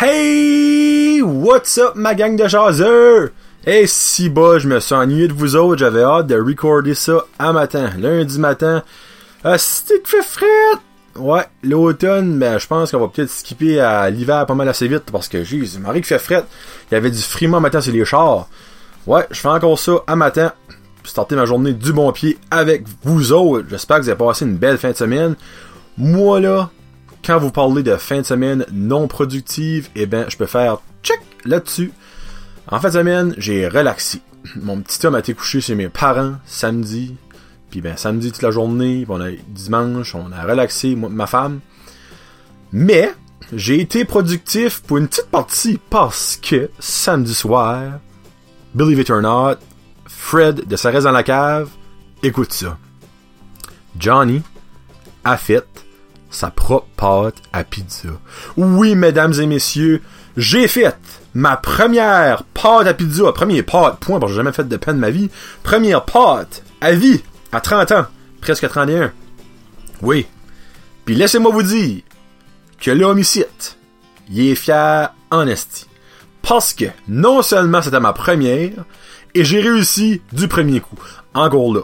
Hey! 0.00 1.20
What's 1.22 1.76
up, 1.76 1.96
ma 1.96 2.14
gang 2.14 2.36
de 2.36 2.46
jaseux? 2.46 3.32
Hey, 3.66 3.88
si 3.88 4.28
bas, 4.28 4.60
je 4.60 4.68
me 4.68 4.78
suis 4.78 4.94
ennuyé 4.94 5.26
de 5.26 5.32
vous 5.32 5.56
autres, 5.56 5.80
j'avais 5.80 6.04
hâte 6.04 6.28
de 6.28 6.36
recorder 6.36 6.94
ça 6.94 7.24
à 7.36 7.52
matin, 7.52 7.90
lundi 7.98 8.38
matin. 8.38 8.84
Ah, 9.42 9.58
c'était 9.58 10.00
fait 10.04 10.22
frais! 10.22 10.78
Ouais, 11.16 11.42
l'automne, 11.64 12.38
ben, 12.38 12.58
je 12.58 12.68
pense 12.68 12.92
qu'on 12.92 13.00
va 13.00 13.08
peut-être 13.08 13.28
skipper 13.28 13.80
à 13.80 14.08
l'hiver 14.08 14.46
pas 14.46 14.54
mal 14.54 14.68
assez 14.68 14.86
vite, 14.86 15.10
parce 15.10 15.26
que, 15.26 15.42
jésus, 15.42 15.80
Marie 15.80 16.02
qui 16.02 16.06
fait 16.06 16.20
fret, 16.20 16.44
il 16.88 16.94
y 16.94 16.96
avait 16.96 17.10
du 17.10 17.20
friment 17.20 17.60
matin 17.60 17.80
sur 17.80 17.92
les 17.92 18.04
chars. 18.04 18.46
Ouais, 19.04 19.26
je 19.32 19.40
fais 19.40 19.48
encore 19.48 19.80
ça 19.80 19.94
à 20.06 20.14
matin, 20.14 20.52
starter 21.02 21.34
ma 21.34 21.44
journée 21.44 21.72
du 21.72 21.92
bon 21.92 22.12
pied 22.12 22.38
avec 22.52 22.84
vous 23.02 23.32
autres. 23.32 23.66
J'espère 23.68 23.96
que 23.96 24.02
vous 24.02 24.10
avez 24.10 24.18
passé 24.18 24.44
une 24.44 24.58
belle 24.58 24.78
fin 24.78 24.92
de 24.92 24.96
semaine. 24.96 25.34
Moi, 25.96 26.38
là, 26.38 26.70
quand 27.24 27.38
vous 27.38 27.50
parlez 27.50 27.82
de 27.82 27.96
fin 27.96 28.18
de 28.18 28.22
semaine 28.22 28.64
non 28.72 29.08
productive, 29.08 29.88
eh 29.94 30.06
ben, 30.06 30.26
je 30.28 30.36
peux 30.36 30.46
faire 30.46 30.78
check 31.02 31.20
là-dessus. 31.44 31.92
En 32.68 32.80
fin 32.80 32.88
de 32.88 32.94
semaine, 32.94 33.34
j'ai 33.38 33.68
relaxé. 33.68 34.20
Mon 34.56 34.80
petit 34.80 35.04
homme 35.06 35.14
a 35.14 35.20
été 35.20 35.34
couché 35.34 35.60
chez 35.60 35.74
mes 35.74 35.88
parents 35.88 36.36
samedi. 36.46 37.16
Puis 37.70 37.80
ben, 37.80 37.96
samedi 37.96 38.32
toute 38.32 38.42
la 38.42 38.50
journée, 38.50 39.04
on 39.08 39.20
a 39.20 39.30
dimanche, 39.48 40.14
on 40.14 40.32
a 40.32 40.42
relaxé, 40.44 40.94
moi, 40.94 41.10
ma 41.10 41.26
femme. 41.26 41.60
Mais, 42.72 43.12
j'ai 43.52 43.80
été 43.80 44.04
productif 44.04 44.82
pour 44.82 44.98
une 44.98 45.08
petite 45.08 45.30
partie 45.30 45.78
parce 45.90 46.36
que 46.36 46.70
samedi 46.78 47.34
soir, 47.34 47.98
believe 48.74 49.00
it 49.00 49.10
or 49.10 49.22
not, 49.22 49.56
Fred 50.06 50.66
de 50.66 50.76
Sa 50.76 50.92
dans 50.92 51.12
la 51.12 51.22
cave, 51.22 51.70
écoute 52.22 52.52
ça. 52.52 52.76
Johnny 53.98 54.42
a 55.24 55.36
fait 55.36 55.64
sa 56.30 56.50
propre 56.50 56.86
pâte 56.96 57.36
à 57.52 57.64
pizza. 57.64 58.08
Oui, 58.56 58.94
mesdames 58.94 59.34
et 59.40 59.46
messieurs, 59.46 60.02
j'ai 60.36 60.68
fait 60.68 60.96
ma 61.34 61.56
première 61.56 62.44
pâte 62.44 62.86
à 62.86 62.94
pizza, 62.94 63.32
première 63.32 63.64
pâte, 63.64 63.98
point, 64.00 64.18
parce 64.18 64.30
que 64.30 64.34
j'ai 64.34 64.40
jamais 64.40 64.52
fait 64.52 64.68
de 64.68 64.76
peine 64.76 64.96
de 64.96 65.00
ma 65.00 65.10
vie, 65.10 65.30
première 65.62 66.04
pâte 66.04 66.62
à 66.80 66.92
vie, 66.92 67.22
à 67.52 67.60
30 67.60 67.92
ans, 67.92 68.06
presque 68.40 68.68
31. 68.68 69.12
Oui. 70.02 70.26
Puis 71.04 71.14
laissez-moi 71.14 71.50
vous 71.50 71.62
dire 71.62 72.02
que 72.80 72.90
l'homme 72.90 73.18
ici, 73.18 73.44
il 74.30 74.50
est 74.50 74.54
fier 74.54 75.12
en 75.30 75.46
esti. 75.46 75.86
Parce 76.42 76.72
que 76.72 76.86
non 77.08 77.42
seulement 77.42 77.82
c'était 77.82 78.00
ma 78.00 78.12
première, 78.12 78.84
et 79.34 79.44
j'ai 79.44 79.60
réussi 79.60 80.22
du 80.32 80.48
premier 80.48 80.80
coup. 80.80 80.98
Encore 81.34 81.74
là. 81.74 81.80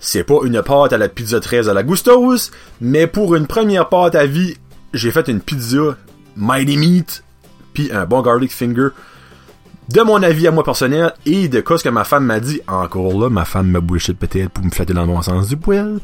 C'est 0.00 0.24
pas 0.24 0.40
une 0.44 0.62
pâte 0.62 0.92
à 0.92 0.98
la 0.98 1.08
pizza 1.08 1.40
13 1.40 1.68
à 1.68 1.74
la 1.74 1.82
Gustos, 1.82 2.50
mais 2.80 3.06
pour 3.06 3.34
une 3.34 3.46
première 3.46 3.88
pâte 3.88 4.14
à 4.14 4.26
vie, 4.26 4.56
j'ai 4.92 5.10
fait 5.10 5.28
une 5.28 5.40
pizza 5.40 5.96
Mighty 6.36 6.76
Meat, 6.76 7.24
puis 7.74 7.90
un 7.92 8.04
bon 8.04 8.22
garlic 8.22 8.52
finger. 8.52 8.88
De 9.88 10.02
mon 10.02 10.22
avis 10.22 10.46
à 10.46 10.50
moi 10.50 10.64
personnel, 10.64 11.12
et 11.26 11.48
de 11.48 11.64
ce 11.66 11.82
que 11.82 11.88
ma 11.88 12.04
femme 12.04 12.26
m'a 12.26 12.40
dit, 12.40 12.60
encore 12.68 13.18
là, 13.18 13.30
ma 13.30 13.44
femme 13.44 13.70
m'a 13.70 13.80
de 13.80 14.12
peut-être 14.12 14.50
pour 14.50 14.64
me 14.64 14.70
flatter 14.70 14.92
dans 14.92 15.02
le 15.02 15.08
bon 15.08 15.22
sens 15.22 15.48
du 15.48 15.56
poil, 15.56 15.98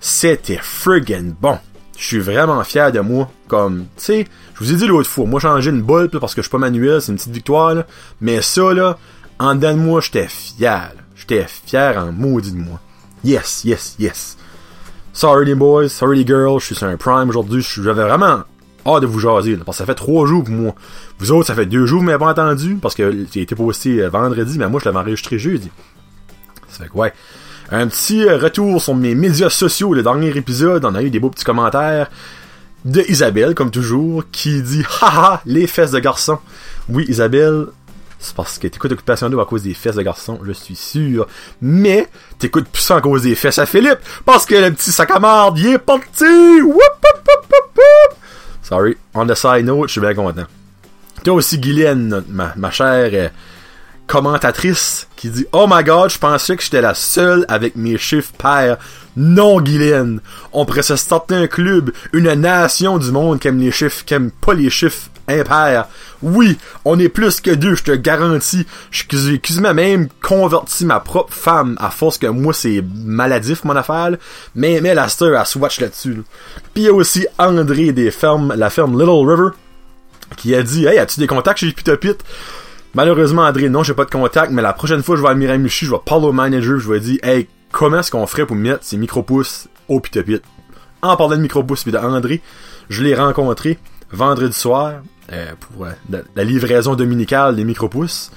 c'était 0.00 0.58
friggin' 0.60 1.34
bon. 1.40 1.58
Je 1.98 2.04
suis 2.04 2.18
vraiment 2.20 2.62
fier 2.62 2.92
de 2.92 3.00
moi. 3.00 3.28
Comme, 3.48 3.86
tu 3.96 4.04
sais, 4.04 4.26
je 4.54 4.64
vous 4.64 4.72
ai 4.72 4.76
dit 4.76 4.86
l'autre 4.86 5.10
fois, 5.10 5.26
moi 5.26 5.40
changer 5.40 5.70
une 5.70 5.82
bolle 5.82 6.08
parce 6.08 6.34
que 6.34 6.42
je 6.42 6.46
suis 6.46 6.52
pas 6.52 6.58
manuel, 6.58 7.02
c'est 7.02 7.10
une 7.10 7.18
petite 7.18 7.32
victoire. 7.32 7.74
Mais 8.20 8.40
ça, 8.40 8.72
là, 8.72 8.96
en 9.38 9.56
dedans 9.56 9.74
de 9.74 9.80
moi, 9.80 10.00
j'étais 10.00 10.28
fier. 10.28 10.92
J'étais 11.16 11.46
fier 11.48 11.98
en 11.98 12.12
maudit 12.12 12.52
de 12.52 12.58
moi. 12.58 12.80
Yes, 13.24 13.62
yes, 13.64 13.96
yes. 13.98 14.36
Sorry 15.12 15.46
les 15.46 15.54
boys, 15.54 15.88
sorry 15.88 16.18
les 16.18 16.26
girls, 16.26 16.60
je 16.60 16.66
suis 16.66 16.74
sur 16.74 16.86
un 16.86 16.96
prime 16.96 17.28
aujourd'hui, 17.28 17.60
j'avais 17.62 18.04
vraiment 18.04 18.44
hâte 18.86 19.02
de 19.02 19.06
vous 19.06 19.18
jaser, 19.18 19.56
parce 19.56 19.78
que 19.78 19.84
ça 19.84 19.86
fait 19.86 19.94
trois 19.94 20.26
jours 20.26 20.44
pour 20.44 20.54
moi. 20.54 20.74
Vous 21.18 21.32
autres, 21.32 21.46
ça 21.46 21.54
fait 21.54 21.66
deux 21.66 21.86
jours, 21.86 22.02
m'avez 22.02 22.18
pas 22.18 22.30
entendu, 22.30 22.78
parce 22.80 22.94
que 22.94 23.26
j'ai 23.32 23.42
été 23.42 23.54
posté 23.54 24.00
euh, 24.02 24.08
vendredi, 24.08 24.58
mais 24.58 24.68
moi, 24.68 24.80
je 24.80 24.88
l'avais 24.88 24.98
enregistré 24.98 25.38
jeudi. 25.38 25.70
Ça 26.68 26.84
fait 26.84 26.90
que 26.90 26.96
ouais. 26.96 27.12
Un 27.70 27.86
petit 27.88 28.26
euh, 28.26 28.38
retour 28.38 28.80
sur 28.80 28.94
mes 28.94 29.14
médias 29.14 29.50
sociaux, 29.50 29.92
le 29.92 30.02
dernier 30.02 30.28
épisode, 30.36 30.84
on 30.84 30.94
a 30.94 31.02
eu 31.02 31.10
des 31.10 31.18
beaux 31.18 31.30
petits 31.30 31.44
commentaires 31.44 32.08
de 32.84 33.02
Isabelle, 33.08 33.54
comme 33.54 33.70
toujours, 33.70 34.24
qui 34.30 34.62
dit 34.62 34.84
«Haha, 35.00 35.42
les 35.44 35.66
fesses 35.66 35.90
de 35.90 35.98
garçon». 35.98 36.38
Oui, 36.88 37.04
Isabelle, 37.08 37.66
c'est 38.18 38.34
parce 38.34 38.58
que 38.58 38.66
t'écoutes 38.66 38.92
Occupation 38.92 39.30
2 39.30 39.38
à 39.38 39.44
cause 39.44 39.62
des 39.62 39.74
fesses 39.74 39.94
de 39.94 40.02
garçon, 40.02 40.40
je 40.44 40.52
suis 40.52 40.74
sûr. 40.74 41.26
Mais, 41.60 42.08
t'écoutes 42.38 42.68
plus 42.68 42.82
ça 42.82 42.96
à 42.96 43.00
cause 43.00 43.22
des 43.22 43.34
fesses 43.34 43.58
à 43.58 43.66
Philippe, 43.66 44.00
parce 44.24 44.44
que 44.44 44.54
le 44.54 44.72
petit 44.72 44.90
sac 44.90 45.10
à 45.10 45.18
marde, 45.18 45.58
il 45.58 45.74
est 45.74 45.78
parti! 45.78 46.24
Sorry, 48.62 48.96
on 49.14 49.26
the 49.26 49.34
side 49.34 49.64
note, 49.64 49.88
je 49.88 49.92
suis 49.92 50.00
bien 50.00 50.14
content. 50.14 50.44
Toi 51.24 51.34
aussi, 51.34 51.58
Guylaine, 51.58 52.22
ma, 52.28 52.52
ma 52.56 52.70
chère 52.70 53.10
euh, 53.12 53.28
commentatrice, 54.08 55.06
qui 55.14 55.28
dit 55.28 55.46
Oh 55.52 55.66
my 55.70 55.84
god, 55.84 56.10
je 56.10 56.18
pensais 56.18 56.56
que 56.56 56.62
j'étais 56.64 56.80
la 56.80 56.94
seule 56.94 57.44
avec 57.48 57.76
mes 57.76 57.98
chiffres 57.98 58.32
pairs. 58.36 58.78
Non, 59.16 59.60
Guylaine. 59.60 60.20
On 60.52 60.64
pourrait 60.64 60.82
se 60.82 60.96
starter 60.96 61.36
un 61.36 61.46
club, 61.46 61.92
une 62.12 62.32
nation 62.32 62.98
du 62.98 63.12
monde 63.12 63.38
qui 63.38 63.46
aime 63.46 63.60
les 63.60 63.70
chiffres, 63.70 64.04
qui 64.04 64.14
aime 64.14 64.30
pas 64.30 64.54
les 64.54 64.70
chiffres 64.70 65.10
impairs. 65.28 65.86
Oui, 66.22 66.58
on 66.84 66.98
est 66.98 67.08
plus 67.08 67.40
que 67.40 67.50
deux, 67.50 67.74
je 67.74 67.84
te 67.84 67.92
garantis. 67.92 68.66
J'ai 68.90 69.38
quasiment 69.38 69.74
même 69.74 70.08
converti 70.22 70.84
ma 70.84 71.00
propre 71.00 71.34
femme 71.34 71.76
à 71.78 71.90
force 71.90 72.18
que 72.18 72.26
moi 72.26 72.54
c'est 72.54 72.82
maladif 72.94 73.64
mon 73.64 73.76
affaire. 73.76 74.16
Mais, 74.54 74.80
mais 74.80 74.94
la 74.94 75.08
star 75.08 75.34
a 75.34 75.44
swatch 75.44 75.80
là-dessus. 75.80 76.22
Puis 76.74 76.84
il 76.84 76.86
y 76.86 76.88
a 76.88 76.94
aussi 76.94 77.26
André 77.38 77.92
des 77.92 78.10
fermes, 78.10 78.54
la 78.56 78.70
ferme 78.70 78.98
Little 78.98 79.28
River, 79.28 79.50
qui 80.36 80.54
a 80.54 80.62
dit 80.62 80.86
Hey, 80.86 80.98
as-tu 80.98 81.20
des 81.20 81.26
contacts 81.26 81.60
chez 81.60 81.72
Pitopit? 81.72 82.16
Malheureusement, 82.98 83.42
André, 83.42 83.68
non, 83.68 83.84
j'ai 83.84 83.94
pas 83.94 84.06
de 84.06 84.10
contact, 84.10 84.50
mais 84.50 84.60
la 84.60 84.72
prochaine 84.72 85.04
fois 85.04 85.14
je 85.14 85.22
vais 85.22 85.28
à 85.28 85.34
Miramichi, 85.34 85.86
je 85.86 85.92
vais 85.92 86.00
parler 86.04 86.26
au 86.26 86.32
manager, 86.32 86.80
je 86.80 86.92
vais 86.92 86.98
dire, 86.98 87.20
hey, 87.22 87.46
comment 87.70 88.00
est-ce 88.00 88.10
qu'on 88.10 88.26
ferait 88.26 88.44
pour 88.44 88.56
mettre 88.56 88.82
ces 88.82 88.96
micro-pouces 88.96 89.68
au 89.86 90.00
pitopit? 90.00 90.40
En 91.00 91.16
parlant 91.16 91.36
de 91.36 91.40
micro-pouces 91.40 91.84
pis 91.84 91.92
de 91.92 91.96
André, 91.96 92.42
je 92.88 93.04
l'ai 93.04 93.14
rencontré 93.14 93.78
vendredi 94.10 94.52
soir, 94.52 94.94
euh, 95.32 95.52
pour 95.60 95.86
euh, 95.86 95.92
la, 96.34 96.42
livraison 96.42 96.96
dominicale 96.96 97.54
des 97.54 97.62
micro-pouces. 97.62 98.32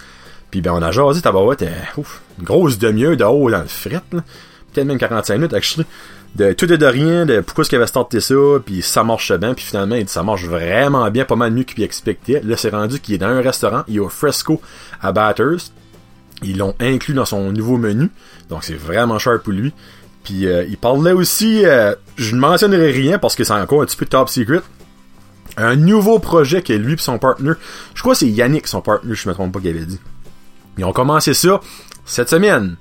Puis 0.51 0.61
ben, 0.61 0.73
on 0.73 0.81
a 0.83 0.91
jasé, 0.91 1.23
tabarouette, 1.23 1.63
euh, 1.63 1.71
ouf, 1.97 2.21
une 2.37 2.45
grosse 2.45 2.77
demi-heure 2.77 3.17
de 3.17 3.23
haut 3.23 3.49
dans 3.49 3.61
le 3.61 3.67
fret, 3.67 4.03
Peut-être 4.11 4.85
même 4.85 4.99
45 4.99 5.37
minutes, 5.37 5.53
actually 5.55 5.87
de 6.35 6.53
tout 6.53 6.71
et 6.71 6.77
de 6.77 6.85
rien, 6.85 7.25
de 7.25 7.41
pourquoi 7.41 7.63
est-ce 7.63 7.69
qu'il 7.69 7.77
avait 7.77 7.87
starté 7.87 8.21
ça, 8.21 8.35
puis 8.65 8.81
ça 8.81 9.03
marche 9.03 9.33
bien, 9.33 9.53
puis 9.53 9.65
finalement, 9.65 9.97
ça 10.07 10.23
marche 10.23 10.45
vraiment 10.45 11.09
bien, 11.11 11.25
pas 11.25 11.35
mal 11.35 11.51
mieux 11.51 11.63
qu'il 11.63 11.83
expectait. 11.83 12.41
Là, 12.43 12.55
c'est 12.57 12.69
rendu 12.69 12.99
qu'il 12.99 13.15
est 13.15 13.17
dans 13.17 13.27
un 13.27 13.41
restaurant, 13.41 13.83
il 13.87 13.97
est 13.97 13.99
au 13.99 14.09
fresco 14.09 14.61
à 15.01 15.11
Batters. 15.11 15.71
Ils 16.43 16.57
l'ont 16.57 16.73
inclus 16.79 17.13
dans 17.13 17.25
son 17.25 17.51
nouveau 17.51 17.77
menu, 17.77 18.09
donc 18.49 18.63
c'est 18.63 18.75
vraiment 18.75 19.19
cher 19.19 19.41
pour 19.41 19.53
lui. 19.53 19.73
Puis 20.23 20.47
euh, 20.47 20.65
il 20.67 20.77
parlait 20.77 21.11
aussi, 21.11 21.65
euh, 21.65 21.93
je 22.15 22.35
ne 22.35 22.39
mentionnerai 22.39 22.91
rien 22.91 23.19
parce 23.19 23.35
que 23.35 23.43
c'est 23.43 23.53
encore 23.53 23.81
un 23.81 23.85
petit 23.85 23.97
peu 23.97 24.05
top 24.05 24.29
secret, 24.29 24.61
un 25.57 25.75
nouveau 25.75 26.19
projet 26.19 26.61
que 26.61 26.73
lui 26.73 26.93
et 26.93 26.97
son 26.97 27.19
partner, 27.19 27.53
je 27.93 28.01
crois 28.01 28.13
que 28.13 28.19
c'est 28.19 28.27
Yannick 28.27 28.67
son 28.67 28.81
partner, 28.81 29.13
je 29.13 29.29
me 29.29 29.33
trompe 29.33 29.53
pas 29.53 29.59
qu'il 29.59 29.69
avait 29.69 29.85
dit. 29.85 29.99
Ils 30.77 30.85
ont 30.85 30.93
commencé 30.93 31.33
ça 31.33 31.59
cette 32.05 32.29
semaine. 32.29 32.77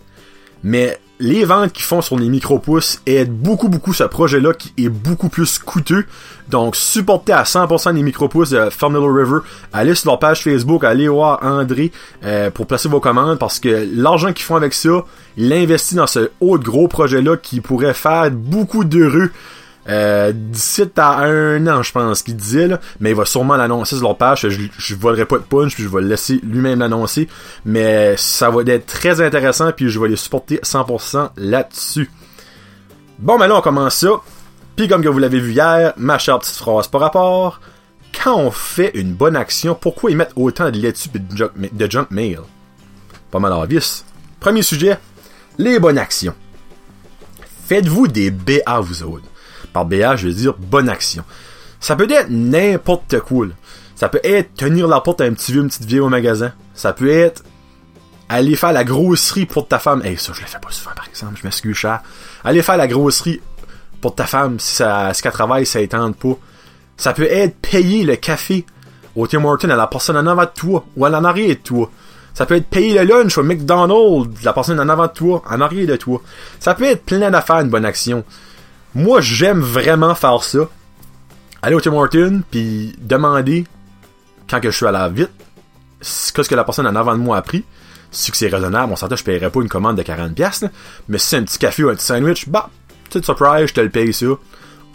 Mais 0.62 0.98
les 1.20 1.44
ventes 1.44 1.72
qu'ils 1.72 1.84
font 1.84 2.00
sur 2.00 2.18
les 2.18 2.28
micro-pouces 2.28 3.02
aident 3.06 3.30
beaucoup, 3.30 3.68
beaucoup 3.68 3.92
ce 3.92 4.04
projet-là 4.04 4.54
qui 4.54 4.72
est 4.78 4.88
beaucoup 4.88 5.28
plus 5.28 5.58
coûteux. 5.58 6.06
Donc, 6.48 6.74
supportez 6.74 7.32
à 7.32 7.44
100% 7.44 7.94
les 7.94 8.02
micro-pouces 8.02 8.50
de 8.50 8.70
Farmville 8.70 9.08
River. 9.08 9.38
Allez 9.72 9.94
sur 9.94 10.10
leur 10.10 10.18
page 10.18 10.42
Facebook, 10.42 10.82
allez 10.82 11.08
voir 11.08 11.38
André 11.42 11.92
euh, 12.24 12.50
pour 12.50 12.66
placer 12.66 12.88
vos 12.88 13.00
commandes 13.00 13.38
parce 13.38 13.60
que 13.60 13.86
l'argent 13.94 14.32
qu'ils 14.32 14.46
font 14.46 14.56
avec 14.56 14.72
ça, 14.72 15.04
il 15.36 15.52
investit 15.52 15.94
dans 15.94 16.06
ce 16.06 16.30
autre 16.40 16.64
gros 16.64 16.88
projet-là 16.88 17.36
qui 17.36 17.60
pourrait 17.60 17.94
faire 17.94 18.30
beaucoup 18.30 18.84
d'heureux 18.84 19.30
euh, 19.88 20.32
d'ici 20.34 20.82
à 20.96 21.20
un 21.20 21.66
an, 21.66 21.82
je 21.82 21.92
pense 21.92 22.22
qu'il 22.22 22.36
disait, 22.36 22.68
là, 22.68 22.80
mais 23.00 23.10
il 23.10 23.16
va 23.16 23.24
sûrement 23.24 23.56
l'annoncer 23.56 23.96
sur 23.96 24.04
leur 24.04 24.16
page. 24.16 24.48
Je, 24.48 24.60
je 24.76 24.94
volerai 24.94 25.24
pas 25.24 25.38
de 25.38 25.42
punch, 25.44 25.74
puis 25.74 25.84
je 25.84 25.88
vais 25.88 26.02
le 26.02 26.08
laisser 26.08 26.40
lui-même 26.42 26.80
l'annoncer. 26.80 27.28
Mais 27.64 28.14
ça 28.16 28.50
va 28.50 28.62
être 28.62 28.86
très 28.86 29.20
intéressant, 29.20 29.72
puis 29.72 29.88
je 29.88 29.98
vais 29.98 30.08
les 30.08 30.16
supporter 30.16 30.56
100% 30.58 31.30
là-dessus. 31.36 32.10
Bon, 33.18 33.36
maintenant 33.38 33.58
on 33.58 33.62
commence 33.62 33.96
ça. 33.96 34.08
Puis 34.76 34.88
comme 34.88 35.02
que 35.02 35.08
vous 35.08 35.18
l'avez 35.18 35.40
vu 35.40 35.52
hier, 35.52 35.92
ma 35.98 36.18
chère 36.18 36.38
petite 36.38 36.56
phrase 36.56 36.88
par 36.88 37.02
rapport. 37.02 37.60
Quand 38.12 38.36
on 38.36 38.50
fait 38.50 38.90
une 38.94 39.12
bonne 39.12 39.36
action, 39.36 39.74
pourquoi 39.74 40.10
ils 40.10 40.16
mettent 40.16 40.32
autant 40.36 40.70
de 40.70 40.78
laitue 40.78 41.10
et 41.14 41.68
de 41.70 41.90
junk, 41.90 42.06
mail? 42.10 42.40
Pas 43.30 43.38
mal 43.38 43.52
obvious. 43.52 44.04
Premier 44.40 44.62
sujet, 44.62 44.98
les 45.58 45.78
bonnes 45.78 45.98
actions. 45.98 46.34
Faites-vous 47.66 48.08
des 48.08 48.30
BA 48.30 48.80
vous 48.80 49.02
autres. 49.02 49.26
Par 49.72 49.84
BA, 49.84 50.16
je 50.16 50.28
veux 50.28 50.34
dire 50.34 50.54
bonne 50.58 50.88
action. 50.88 51.24
Ça 51.78 51.96
peut 51.96 52.10
être 52.10 52.28
n'importe 52.30 53.20
quoi. 53.20 53.46
Ça 53.94 54.08
peut 54.08 54.20
être 54.24 54.54
tenir 54.54 54.88
la 54.88 55.00
porte 55.00 55.20
à 55.20 55.24
un 55.24 55.32
petit 55.32 55.52
vieux, 55.52 55.62
une 55.62 55.68
petite 55.68 55.84
vieille 55.84 56.00
au 56.00 56.08
magasin. 56.08 56.52
Ça 56.74 56.92
peut 56.92 57.10
être 57.10 57.42
aller 58.28 58.54
faire 58.56 58.72
la 58.72 58.84
grosserie 58.84 59.46
pour 59.46 59.66
ta 59.66 59.78
femme. 59.78 60.02
Eh, 60.04 60.16
ça, 60.16 60.32
je 60.32 60.40
le 60.40 60.46
fais 60.46 60.58
pas 60.58 60.70
souvent, 60.70 60.94
par 60.94 61.08
exemple. 61.08 61.34
Je 61.40 61.44
m'excuse 61.44 61.76
cher. 61.76 62.00
Aller 62.44 62.62
faire 62.62 62.76
la 62.76 62.86
grosserie 62.86 63.40
pour 64.00 64.14
ta 64.14 64.24
femme 64.24 64.58
si, 64.58 64.76
ça, 64.76 65.12
si 65.12 65.20
qu'elle 65.20 65.32
travaille, 65.32 65.66
ça 65.66 65.80
étende 65.80 66.16
pas. 66.16 66.38
Ça 66.96 67.12
peut 67.12 67.28
être 67.30 67.56
payer 67.56 68.04
le 68.04 68.16
café 68.16 68.64
au 69.16 69.26
Tim 69.26 69.44
Hortons 69.44 69.70
à 69.70 69.76
la 69.76 69.86
personne 69.86 70.16
en 70.16 70.26
avant 70.26 70.44
de 70.44 70.50
toi 70.54 70.84
ou 70.96 71.06
en 71.06 71.24
arrière 71.24 71.48
de 71.48 71.54
toi. 71.54 71.90
Ça 72.32 72.46
peut 72.46 72.54
être 72.54 72.68
payer 72.68 73.02
le 73.02 73.04
lunch 73.04 73.36
au 73.36 73.42
McDonald's, 73.42 74.44
la 74.44 74.52
personne 74.52 74.78
en 74.78 74.88
avant 74.88 75.06
de 75.06 75.12
toi, 75.12 75.42
en 75.50 75.60
arrière 75.60 75.86
de 75.86 75.96
toi. 75.96 76.22
Ça 76.60 76.74
peut 76.74 76.84
être 76.84 77.04
plein 77.04 77.30
d'affaires, 77.30 77.60
une 77.60 77.68
bonne 77.68 77.84
action. 77.84 78.24
Moi, 78.94 79.20
j'aime 79.20 79.60
vraiment 79.60 80.14
faire 80.14 80.42
ça. 80.42 80.68
Aller 81.62 81.74
au 81.74 81.80
Tim 81.80 81.92
Hortons, 81.92 82.42
puis 82.50 82.96
demander, 82.98 83.66
quand 84.48 84.60
que 84.60 84.70
je 84.70 84.76
suis 84.76 84.86
à 84.86 84.92
la 84.92 85.08
vite, 85.08 85.30
ce 86.00 86.32
que 86.32 86.54
la 86.54 86.64
personne 86.64 86.86
en 86.86 86.96
avant 86.96 87.12
de 87.12 87.22
moi 87.22 87.36
a 87.36 87.42
pris. 87.42 87.64
Si 88.10 88.32
c'est 88.34 88.48
raisonnable, 88.48 88.92
on 88.92 88.96
s'entend, 88.96 89.14
je 89.14 89.22
paierais 89.22 89.50
pas 89.50 89.60
une 89.60 89.68
commande 89.68 89.96
de 89.96 90.02
40$, 90.02 90.68
mais 91.08 91.18
si 91.18 91.26
c'est 91.28 91.36
un 91.36 91.44
petit 91.44 91.58
café 91.58 91.84
ou 91.84 91.90
un 91.90 91.94
petit 91.94 92.06
sandwich, 92.06 92.48
bah, 92.48 92.68
petite 93.04 93.24
surprise, 93.24 93.66
je 93.66 93.74
te 93.74 93.80
le 93.80 93.90
paye 93.90 94.12
ça. 94.12 94.26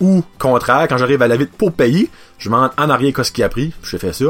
Ou, 0.01 0.23
contraire, 0.37 0.87
quand 0.89 0.97
j'arrive 0.97 1.21
à 1.21 1.27
la 1.29 1.37
vite 1.37 1.51
pour 1.51 1.71
payer, 1.71 2.09
je 2.37 2.49
demande 2.49 2.71
en 2.77 2.89
arrière 2.89 3.13
qu'est-ce 3.13 3.31
qu'il 3.31 3.45
a 3.45 3.49
pris, 3.49 3.71
je 3.83 3.95
fais 3.95 4.11
ça. 4.11 4.25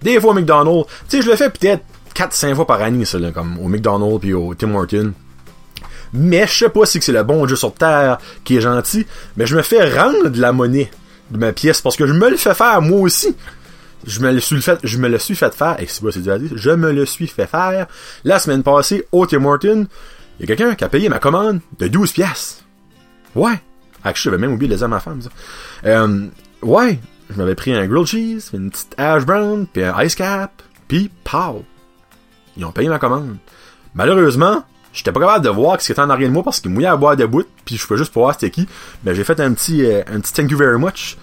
Des 0.00 0.18
fois 0.18 0.30
au 0.30 0.34
McDonald's, 0.34 0.86
tu 1.08 1.18
sais, 1.18 1.22
je 1.22 1.30
le 1.30 1.36
fais 1.36 1.50
peut-être 1.50 1.84
4-5 2.14 2.54
fois 2.54 2.66
par 2.66 2.80
année, 2.80 3.04
ça, 3.04 3.18
là, 3.18 3.30
comme 3.30 3.58
au 3.58 3.68
McDonald's 3.68 4.20
puis 4.20 4.32
au 4.32 4.54
Tim 4.54 4.74
Hortons. 4.74 5.12
Mais 6.12 6.46
je 6.46 6.52
sais 6.52 6.68
pas 6.68 6.86
si 6.86 7.00
c'est 7.00 7.12
le 7.12 7.22
bon 7.22 7.46
Dieu 7.46 7.56
sur 7.56 7.72
terre 7.72 8.18
qui 8.44 8.56
est 8.56 8.60
gentil, 8.60 9.06
mais 9.36 9.46
je 9.46 9.56
me 9.56 9.62
fais 9.62 9.88
rendre 9.96 10.28
de 10.28 10.40
la 10.40 10.52
monnaie 10.52 10.90
de 11.30 11.38
ma 11.38 11.52
pièce 11.52 11.80
parce 11.80 11.96
que 11.96 12.06
je 12.06 12.12
me 12.12 12.28
le 12.28 12.36
fais 12.36 12.54
faire 12.54 12.82
moi 12.82 13.00
aussi. 13.00 13.36
Je 14.06 14.20
me 14.20 14.32
le 14.32 14.40
suis 14.40 14.62
fait, 14.62 14.78
je 14.82 14.98
me 14.98 15.08
le 15.08 15.18
suis 15.18 15.36
fait 15.36 15.54
faire, 15.54 15.76
et 15.78 15.86
c'est 15.86 16.00
c'est 16.10 16.22
je 16.56 16.70
me 16.70 16.90
le 16.90 17.04
suis 17.04 17.26
fait 17.26 17.46
faire 17.46 17.86
la 18.24 18.38
semaine 18.38 18.62
passée 18.62 19.06
au 19.12 19.26
Tim 19.26 19.44
Hortons. 19.44 19.86
Il 20.38 20.48
y 20.48 20.52
a 20.52 20.56
quelqu'un 20.56 20.74
qui 20.74 20.84
a 20.84 20.88
payé 20.88 21.08
ma 21.10 21.18
commande 21.18 21.60
de 21.78 21.86
12 21.86 22.12
pièces. 22.12 22.64
Ouais. 23.34 23.60
Ah, 24.02 24.12
j'avais 24.14 24.38
même 24.38 24.52
oublié 24.52 24.70
de 24.70 24.74
les 24.74 24.82
à 24.82 24.88
ma 24.88 25.00
femme. 25.00 25.20
Euh, 25.84 26.28
ouais. 26.62 26.98
Je 27.28 27.36
m'avais 27.36 27.54
pris 27.54 27.74
un 27.74 27.86
grilled 27.86 28.06
cheese, 28.06 28.50
une 28.54 28.70
petite 28.70 28.94
hash 28.96 29.24
brown, 29.24 29.66
puis 29.70 29.84
un 29.84 30.02
ice 30.02 30.14
cap, 30.14 30.62
puis 30.88 31.10
pow. 31.22 31.64
Ils 32.56 32.64
ont 32.64 32.72
payé 32.72 32.88
ma 32.88 32.98
commande. 32.98 33.36
Malheureusement, 33.94 34.64
j'étais 34.92 35.12
pas 35.12 35.20
capable 35.20 35.44
de 35.44 35.50
voir 35.50 35.80
ce 35.80 35.86
qui 35.86 35.92
était 35.92 36.00
en 36.00 36.10
arrière 36.10 36.28
de 36.28 36.34
moi 36.34 36.42
parce 36.42 36.60
qu'ils 36.60 36.70
mouillaient 36.70 36.88
à 36.88 36.96
boire 36.96 37.16
de 37.16 37.26
bout, 37.26 37.46
puis 37.64 37.76
je 37.76 37.86
pouvais 37.86 37.98
juste 37.98 38.12
pas 38.12 38.20
voir 38.20 38.34
c'était 38.34 38.50
qui. 38.50 38.66
Mais 39.04 39.14
j'ai 39.14 39.24
fait 39.24 39.38
un 39.40 39.52
petit, 39.52 39.84
euh, 39.84 40.02
un 40.12 40.20
petit 40.20 40.32
thank 40.32 40.50
you 40.50 40.58
very 40.58 40.78
much. 40.78 41.16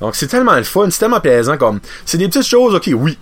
Donc 0.00 0.14
c'est 0.14 0.26
tellement 0.26 0.56
le 0.56 0.62
fun, 0.62 0.88
c'est 0.90 1.00
tellement 1.00 1.20
plaisant 1.20 1.56
comme. 1.56 1.80
C'est 2.06 2.18
des 2.18 2.28
petites 2.28 2.46
choses, 2.46 2.74
ok, 2.74 2.90
oui. 2.94 3.18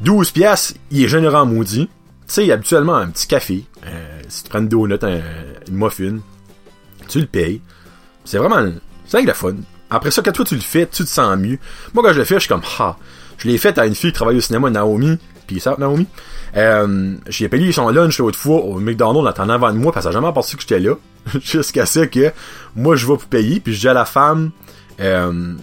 12 0.00 0.30
pièces, 0.30 0.74
il 0.90 1.04
est 1.04 1.08
généreux 1.08 1.34
en 1.34 1.46
maudit. 1.46 1.88
Tu 2.26 2.34
sais, 2.34 2.52
habituellement 2.52 2.94
un 2.94 3.08
petit 3.08 3.26
café. 3.26 3.64
Euh, 3.86 4.20
si 4.28 4.44
tu 4.44 4.48
prends 4.50 4.60
une 4.60 4.68
donut, 4.68 5.02
un, 5.02 5.20
une 5.68 5.76
muffin, 5.76 6.18
tu 7.08 7.20
le 7.20 7.26
payes. 7.26 7.60
C'est 8.24 8.38
vraiment. 8.38 8.72
C'est 9.06 9.16
avec 9.16 9.26
le 9.26 9.34
fun. 9.34 9.56
Après 9.90 10.12
ça, 10.12 10.22
quand 10.22 10.30
toi 10.32 10.44
tu 10.44 10.54
le 10.54 10.60
fais, 10.60 10.86
tu 10.86 11.02
te 11.04 11.08
sens 11.08 11.36
mieux. 11.36 11.58
Moi, 11.92 12.04
quand 12.04 12.12
je 12.12 12.18
le 12.18 12.24
fais, 12.24 12.36
je 12.36 12.40
suis 12.40 12.48
comme, 12.48 12.62
ha. 12.78 12.96
Je 13.38 13.48
l'ai 13.48 13.58
fait 13.58 13.76
à 13.78 13.86
une 13.86 13.94
fille 13.94 14.10
qui 14.10 14.14
travaille 14.16 14.36
au 14.36 14.40
cinéma, 14.40 14.70
Naomi. 14.70 15.18
Puis 15.50 15.58
ça, 15.58 15.74
Naomi. 15.78 16.06
Euh, 16.56 17.14
j'ai 17.28 17.48
payé 17.48 17.72
son 17.72 17.88
lunch 17.90 18.18
l'autre 18.18 18.38
fois 18.38 18.60
au 18.60 18.78
McDonald's 18.78 19.18
en 19.18 19.26
attendant 19.26 19.54
avant 19.54 19.72
de 19.72 19.78
moi 19.78 19.90
parce 19.90 20.06
que 20.06 20.12
ça 20.12 20.16
n'a 20.16 20.22
jamais 20.22 20.32
pensé 20.32 20.54
que 20.54 20.62
j'étais 20.62 20.78
là. 20.78 20.94
Jusqu'à 21.42 21.86
ce 21.86 22.00
que 22.00 22.30
moi 22.76 22.94
je 22.94 23.04
vais 23.04 23.14
pour 23.14 23.24
payer. 23.24 23.58
Puis 23.58 23.74
je 23.74 23.80
dis 23.80 23.88
à 23.88 23.92
la 23.92 24.04
femme. 24.04 24.52
Euh, 25.00 25.54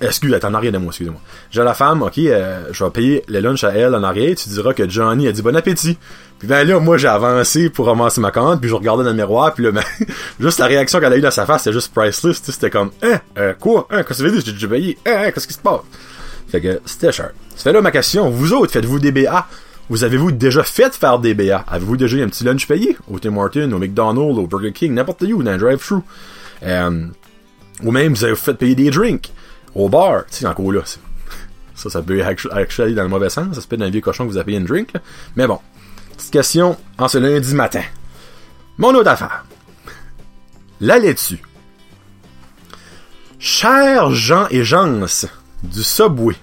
Excuse, 0.00 0.32
attends, 0.32 0.48
en 0.48 0.54
arrière 0.54 0.72
de 0.72 0.78
moi, 0.78 0.88
excusez-moi. 0.88 1.20
J'ai 1.50 1.62
la 1.62 1.74
femme, 1.74 2.00
ok, 2.00 2.16
euh, 2.16 2.68
je 2.72 2.82
vais 2.82 2.90
payer 2.90 3.22
le 3.28 3.40
lunch 3.40 3.62
à 3.64 3.72
elle 3.72 3.94
en 3.94 4.02
arrière, 4.02 4.34
tu 4.34 4.48
diras 4.48 4.72
que 4.72 4.88
Johnny 4.88 5.28
a 5.28 5.32
dit 5.32 5.42
bon 5.42 5.54
appétit. 5.54 5.98
Puis 6.38 6.48
ben 6.48 6.66
là, 6.66 6.80
moi 6.80 6.96
j'ai 6.96 7.08
avancé 7.08 7.68
pour 7.68 7.84
ramasser 7.84 8.22
ma 8.22 8.30
commande, 8.30 8.60
puis 8.60 8.70
je 8.70 8.74
regardais 8.74 9.04
dans 9.04 9.10
le 9.10 9.16
miroir, 9.16 9.52
puis 9.52 9.64
là, 9.64 9.72
ben, 9.72 9.82
juste 10.40 10.58
la 10.58 10.64
réaction 10.64 11.00
qu'elle 11.00 11.12
a 11.12 11.18
eue 11.18 11.20
dans 11.20 11.30
sa 11.30 11.44
face, 11.44 11.64
c'était 11.64 11.74
juste 11.74 11.92
priceless, 11.92 12.40
c'était 12.42 12.70
comme, 12.70 12.92
hein, 13.02 13.20
euh, 13.36 13.52
quoi, 13.60 13.86
hein, 13.90 14.02
qu'est-ce 14.02 14.22
que 14.22 14.28
tu 14.28 14.30
veux 14.30 14.36
dire, 14.38 14.42
j'ai 14.46 14.52
déjà 14.52 14.68
payé, 14.68 14.96
hein, 15.04 15.16
hein, 15.18 15.30
qu'est-ce 15.32 15.46
qui 15.46 15.52
se 15.52 15.58
passe? 15.58 15.80
Fait 16.48 16.62
que 16.62 16.80
c'était 16.86 17.12
cher. 17.12 17.32
Fait 17.62 17.72
là 17.72 17.82
ma 17.82 17.90
question, 17.90 18.30
vous 18.30 18.52
autres, 18.52 18.72
faites-vous 18.72 18.98
des 18.98 19.12
BA? 19.12 19.46
Vous 19.88 20.04
avez-vous 20.04 20.32
déjà 20.32 20.62
fait 20.62 20.94
faire 20.94 21.18
des 21.18 21.34
BA? 21.34 21.64
Avez-vous 21.68 21.96
déjà 21.96 22.16
eu 22.16 22.22
un 22.22 22.28
petit 22.28 22.44
lunch 22.44 22.66
payé? 22.66 22.96
Au 23.10 23.18
Tim 23.18 23.36
Hortons, 23.36 23.72
au 23.72 23.78
McDonald's, 23.78 24.38
au 24.38 24.46
Burger 24.46 24.72
King, 24.72 24.94
n'importe 24.94 25.22
où, 25.22 25.42
dans 25.42 25.50
un 25.50 25.58
drive-thru? 25.58 26.00
Euh, 26.62 27.06
ou 27.82 27.90
même, 27.90 28.14
vous 28.14 28.24
avez 28.24 28.36
fait 28.36 28.54
payer 28.54 28.74
des 28.74 28.90
drinks 28.90 29.32
au 29.74 29.88
bar, 29.88 30.24
tu 30.26 30.38
sais, 30.38 30.46
encore 30.46 30.72
là, 30.72 30.80
ça, 31.74 31.90
ça 31.90 32.02
peut 32.02 32.22
actually 32.22 32.94
dans 32.94 33.02
le 33.02 33.08
mauvais 33.08 33.30
sens, 33.30 33.54
ça 33.54 33.60
se 33.60 33.66
peut 33.66 33.76
dans 33.76 33.86
un 33.86 33.90
vieux 33.90 34.00
cochon 34.00 34.26
que 34.26 34.30
vous 34.30 34.36
avez 34.36 34.46
payé 34.46 34.58
une 34.58 34.64
drink, 34.64 34.92
mais 35.36 35.46
bon. 35.46 35.58
Petite 36.16 36.32
question 36.32 36.76
en 36.98 37.08
ce 37.08 37.18
lundi 37.18 37.54
matin. 37.54 37.82
Mon 38.78 38.94
autre 38.94 39.10
affaire. 39.10 39.44
La 40.80 40.98
laitue. 40.98 41.42
Chers 43.38 44.10
gens 44.10 44.46
et 44.50 44.64
gens 44.64 44.86
du 45.62 45.82
Subway, 45.82 46.36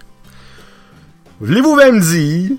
voulez-vous 1.42 1.76
même 1.76 2.00
dire 2.00 2.52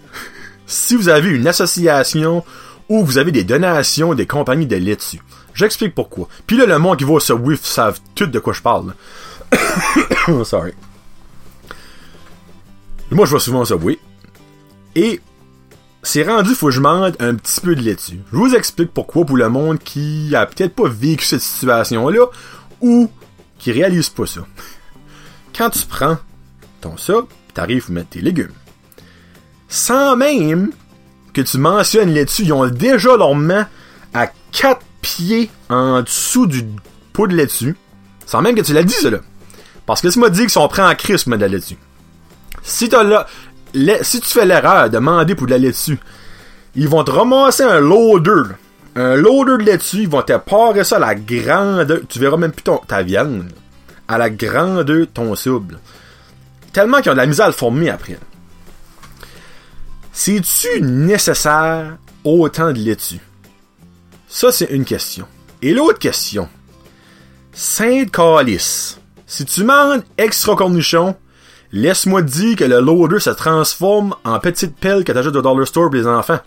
si 0.66 0.96
vous 0.96 1.08
avez 1.08 1.30
une 1.30 1.46
association 1.46 2.44
ou 2.88 3.04
vous 3.04 3.18
avez 3.18 3.32
des 3.32 3.44
donations 3.44 4.14
des 4.14 4.26
compagnies 4.26 4.66
de 4.66 4.76
laitue? 4.76 5.20
J'explique 5.54 5.94
pourquoi. 5.94 6.28
Puis 6.46 6.56
là, 6.56 6.66
le 6.66 6.78
monde 6.78 6.98
qui 6.98 7.04
va 7.04 7.14
au 7.14 7.20
Subway 7.20 7.56
savent 7.60 8.00
tout 8.14 8.26
de 8.26 8.38
quoi 8.38 8.52
je 8.52 8.62
parle. 8.62 8.94
Sorry. 10.44 10.72
Moi, 13.10 13.26
je 13.26 13.34
vais 13.34 13.40
souvent 13.40 13.62
au 13.62 13.64
Subway. 13.64 13.98
Et 14.94 15.20
c'est 16.02 16.22
rendu, 16.22 16.54
faut 16.54 16.68
que 16.68 16.72
je 16.72 16.80
un 16.80 17.34
petit 17.34 17.60
peu 17.60 17.74
de 17.74 17.82
laitue. 17.82 18.20
Je 18.32 18.36
vous 18.36 18.54
explique 18.54 18.92
pourquoi 18.92 19.24
pour 19.24 19.36
le 19.36 19.48
monde 19.48 19.78
qui 19.78 20.34
a 20.34 20.46
peut-être 20.46 20.74
pas 20.74 20.88
vécu 20.88 21.24
cette 21.24 21.42
situation-là 21.42 22.26
ou 22.80 23.10
qui 23.58 23.72
réalise 23.72 24.08
pas 24.08 24.26
ça. 24.26 24.42
Quand 25.56 25.70
tu 25.70 25.84
prends 25.86 26.18
ton 26.80 26.96
ça, 26.96 27.14
t'arrives 27.52 27.86
à 27.88 27.92
mettre 27.92 28.10
tes 28.10 28.20
légumes. 28.20 28.52
Sans 29.68 30.16
même 30.16 30.70
que 31.32 31.42
tu 31.42 31.58
mentionnes 31.58 32.10
laitue, 32.10 32.42
ils 32.42 32.52
ont 32.52 32.66
déjà 32.66 33.16
leur 33.16 33.34
main 33.34 33.68
à 34.14 34.28
4 34.52 34.80
pieds 35.02 35.50
en 35.68 36.02
dessous 36.02 36.46
du 36.46 36.64
pot 37.12 37.26
de 37.26 37.34
laitue. 37.34 37.76
Sans 38.26 38.40
même 38.42 38.54
que 38.54 38.62
tu 38.62 38.72
l'as 38.72 38.82
dit, 38.82 38.94
là. 39.02 39.18
Parce 39.86 40.00
que 40.00 40.08
tu 40.08 40.18
m'as 40.18 40.28
dit 40.30 40.40
qu'ils 40.40 40.50
sont 40.50 40.68
prêts 40.68 40.82
en 40.82 40.88
mettre 40.88 41.26
de 41.26 41.36
la 41.36 41.48
laitue. 41.48 41.78
Si 42.62 42.90
si 44.02 44.20
tu 44.20 44.28
fais 44.28 44.46
l'erreur 44.46 44.84
de 44.84 44.94
demander 44.94 45.34
pour 45.34 45.46
de 45.46 45.52
la 45.52 45.58
laitue, 45.58 45.98
ils 46.74 46.88
vont 46.88 47.04
te 47.04 47.10
ramasser 47.10 47.62
un 47.62 47.80
loader. 47.80 48.54
Un 48.96 49.16
loader 49.16 49.58
de 49.58 49.70
laitue, 49.70 50.02
ils 50.02 50.08
vont 50.08 50.22
te 50.22 50.36
parer 50.36 50.84
ça 50.84 50.96
à 50.96 50.98
la 50.98 51.14
grande, 51.14 52.02
tu 52.08 52.18
verras 52.18 52.36
même 52.36 52.52
plus 52.52 52.62
ton, 52.62 52.78
ta 52.78 53.02
viande, 53.02 53.50
à 54.08 54.18
la 54.18 54.28
grandeur 54.30 54.84
de 54.84 55.04
ton 55.04 55.34
cible. 55.34 55.78
Tellement 56.72 57.00
qu'ils 57.00 57.10
ont 57.10 57.14
de 57.14 57.20
la 57.20 57.26
misère 57.26 57.46
à 57.46 57.48
le 57.48 57.54
former 57.54 57.90
après. 57.90 58.18
C'est-tu 60.20 60.82
nécessaire 60.82 61.96
autant 62.24 62.72
de 62.72 62.78
laitue? 62.80 63.20
Ça, 64.26 64.50
c'est 64.50 64.64
une 64.72 64.84
question. 64.84 65.28
Et 65.62 65.72
l'autre 65.72 66.00
question. 66.00 66.48
Sainte 67.52 68.10
Calice. 68.10 68.98
Si 69.28 69.44
tu 69.44 69.62
manges 69.62 70.00
extra 70.18 70.56
cornichon, 70.56 71.14
laisse-moi 71.70 72.22
te 72.22 72.30
dire 72.30 72.56
que 72.56 72.64
le 72.64 72.80
loader 72.80 73.20
se 73.20 73.30
transforme 73.30 74.16
en 74.24 74.40
petite 74.40 74.74
pelle 74.74 75.04
que 75.04 75.12
t'achètes 75.12 75.36
au 75.36 75.40
dollar 75.40 75.64
store 75.64 75.84
pour 75.84 75.94
les 75.94 76.08
enfants. 76.08 76.40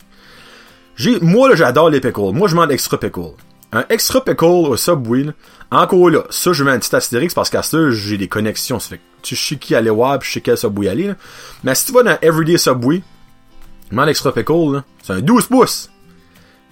J'ai, 0.97 1.21
moi, 1.21 1.47
là, 1.47 1.55
j'adore 1.55 1.89
les 1.89 2.01
pickles. 2.01 2.33
Moi, 2.33 2.49
je 2.49 2.55
mange 2.57 2.71
extra 2.71 2.99
pickle. 2.99 3.35
Un 3.71 3.85
extra 3.87 4.21
pickle 4.21 4.43
au 4.43 4.75
Subway, 4.75 5.27
encore 5.71 6.09
là, 6.09 6.23
ça, 6.29 6.51
je 6.51 6.65
mets 6.65 6.71
un 6.71 6.79
petit 6.79 6.93
astérix 6.93 7.33
parce 7.33 7.49
qu'à 7.49 7.63
ça, 7.63 7.89
j'ai 7.89 8.17
des 8.17 8.27
connexions. 8.27 8.81
Ça 8.81 8.89
fait 8.89 8.97
que 8.97 9.01
tu 9.21 9.37
sais 9.37 9.55
qui 9.55 9.75
aller 9.75 9.89
voir 9.89 10.19
puis 10.19 10.29
je 10.29 10.39
quel 10.39 10.57
Subway 10.57 10.89
aller, 10.89 11.07
là. 11.07 11.15
Mais 11.63 11.73
si 11.73 11.85
tu 11.85 11.93
vas 11.93 12.03
dans 12.03 12.17
Everyday 12.21 12.57
Subway, 12.57 13.01
demande 13.91 14.09
extra 14.09 14.31
pickle, 14.31 14.73
là, 14.73 14.83
c'est 15.03 15.13
un 15.13 15.21
12 15.21 15.47
pouces. 15.47 15.89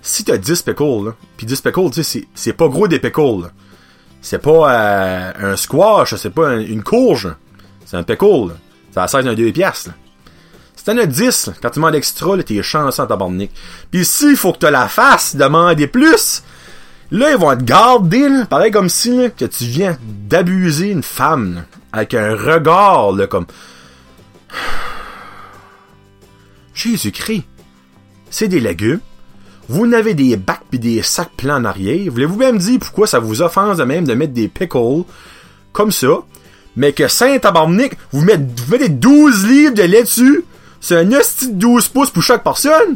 Si 0.02 0.24
t'as 0.24 0.38
10 0.38 0.62
pickles, 0.62 1.06
là, 1.06 1.16
pis 1.38 1.46
10 1.46 1.62
pickles, 1.62 1.92
tu 1.92 2.04
sais, 2.04 2.28
c'est 2.34 2.54
pas 2.54 2.68
gros 2.68 2.88
des 2.88 3.00
pickles, 3.00 3.42
là. 3.44 3.52
C'est 4.22 4.40
pas 4.40 4.74
euh, 4.74 5.54
un 5.54 5.56
squash, 5.56 6.16
c'est 6.16 6.30
pas 6.30 6.56
une 6.56 6.84
courge. 6.84 7.30
C'est 7.86 7.98
un 7.98 8.04
pickle. 8.04 8.54
Ça 8.92 9.04
a 9.04 9.08
16 9.08 9.26
d'un 9.26 9.34
2 9.34 9.52
piastres. 9.52 9.92
Si 10.76 10.86
t'en 10.86 10.98
as 10.98 11.06
10, 11.06 11.52
quand 11.62 11.70
tu 11.70 11.80
demandes 11.80 11.96
extra, 11.96 12.42
t'es 12.42 12.64
chanceux 12.64 13.04
en 13.04 13.08
tabarnak. 13.08 13.50
Pis 13.92 14.06
s'il 14.06 14.38
faut 14.38 14.54
que 14.54 14.66
tu 14.66 14.72
la 14.72 14.88
fasses, 14.88 15.36
demander 15.36 15.88
plus, 15.88 16.44
là, 17.12 17.32
ils 17.32 17.38
vont 17.38 17.56
te 17.56 17.64
garder, 17.64 18.30
pareil 18.50 18.72
comme 18.72 18.88
si 18.88 19.30
que 19.38 19.46
tu 19.46 19.66
viens 19.66 19.98
d'abuser 20.02 20.92
une 20.92 21.04
femme, 21.04 21.64
avec 21.92 22.14
un 22.14 22.34
regard, 22.34 23.12
là, 23.12 23.28
comme... 23.28 23.46
Jésus-Christ. 26.80 27.44
C'est 28.30 28.48
des 28.48 28.60
légumes. 28.60 29.00
Vous 29.68 29.86
n'avez 29.86 30.14
des 30.14 30.36
bacs 30.36 30.64
pis 30.72 30.80
des 30.80 31.02
sacs 31.04 31.32
pleins 31.38 31.58
en 31.58 31.66
arrière. 31.66 32.12
Voulez-vous 32.12 32.38
même 32.38 32.58
dire 32.58 32.80
pourquoi 32.80 33.06
ça 33.06 33.20
vous 33.20 33.42
offense 33.42 33.78
de 33.78 33.84
même 33.84 34.06
de 34.06 34.14
mettre 34.14 34.34
des 34.34 34.48
pickles 34.48 35.04
comme 35.74 35.92
ça, 35.92 36.24
mais 36.76 36.94
que 36.94 37.08
Saint-Tabarnak, 37.08 37.96
vous 38.12 38.22
mettez, 38.22 38.46
vous 38.66 38.72
mettez 38.72 38.90
12 38.90 39.48
livres 39.48 39.74
de 39.76 39.84
lait 39.84 40.04
dessus, 40.04 40.44
c'est 40.82 40.96
un 40.96 41.12
hostie 41.12 41.52
de 41.52 41.60
12 41.60 41.88
pouces 41.90 42.10
pour 42.10 42.24
chaque 42.24 42.44
personne? 42.44 42.96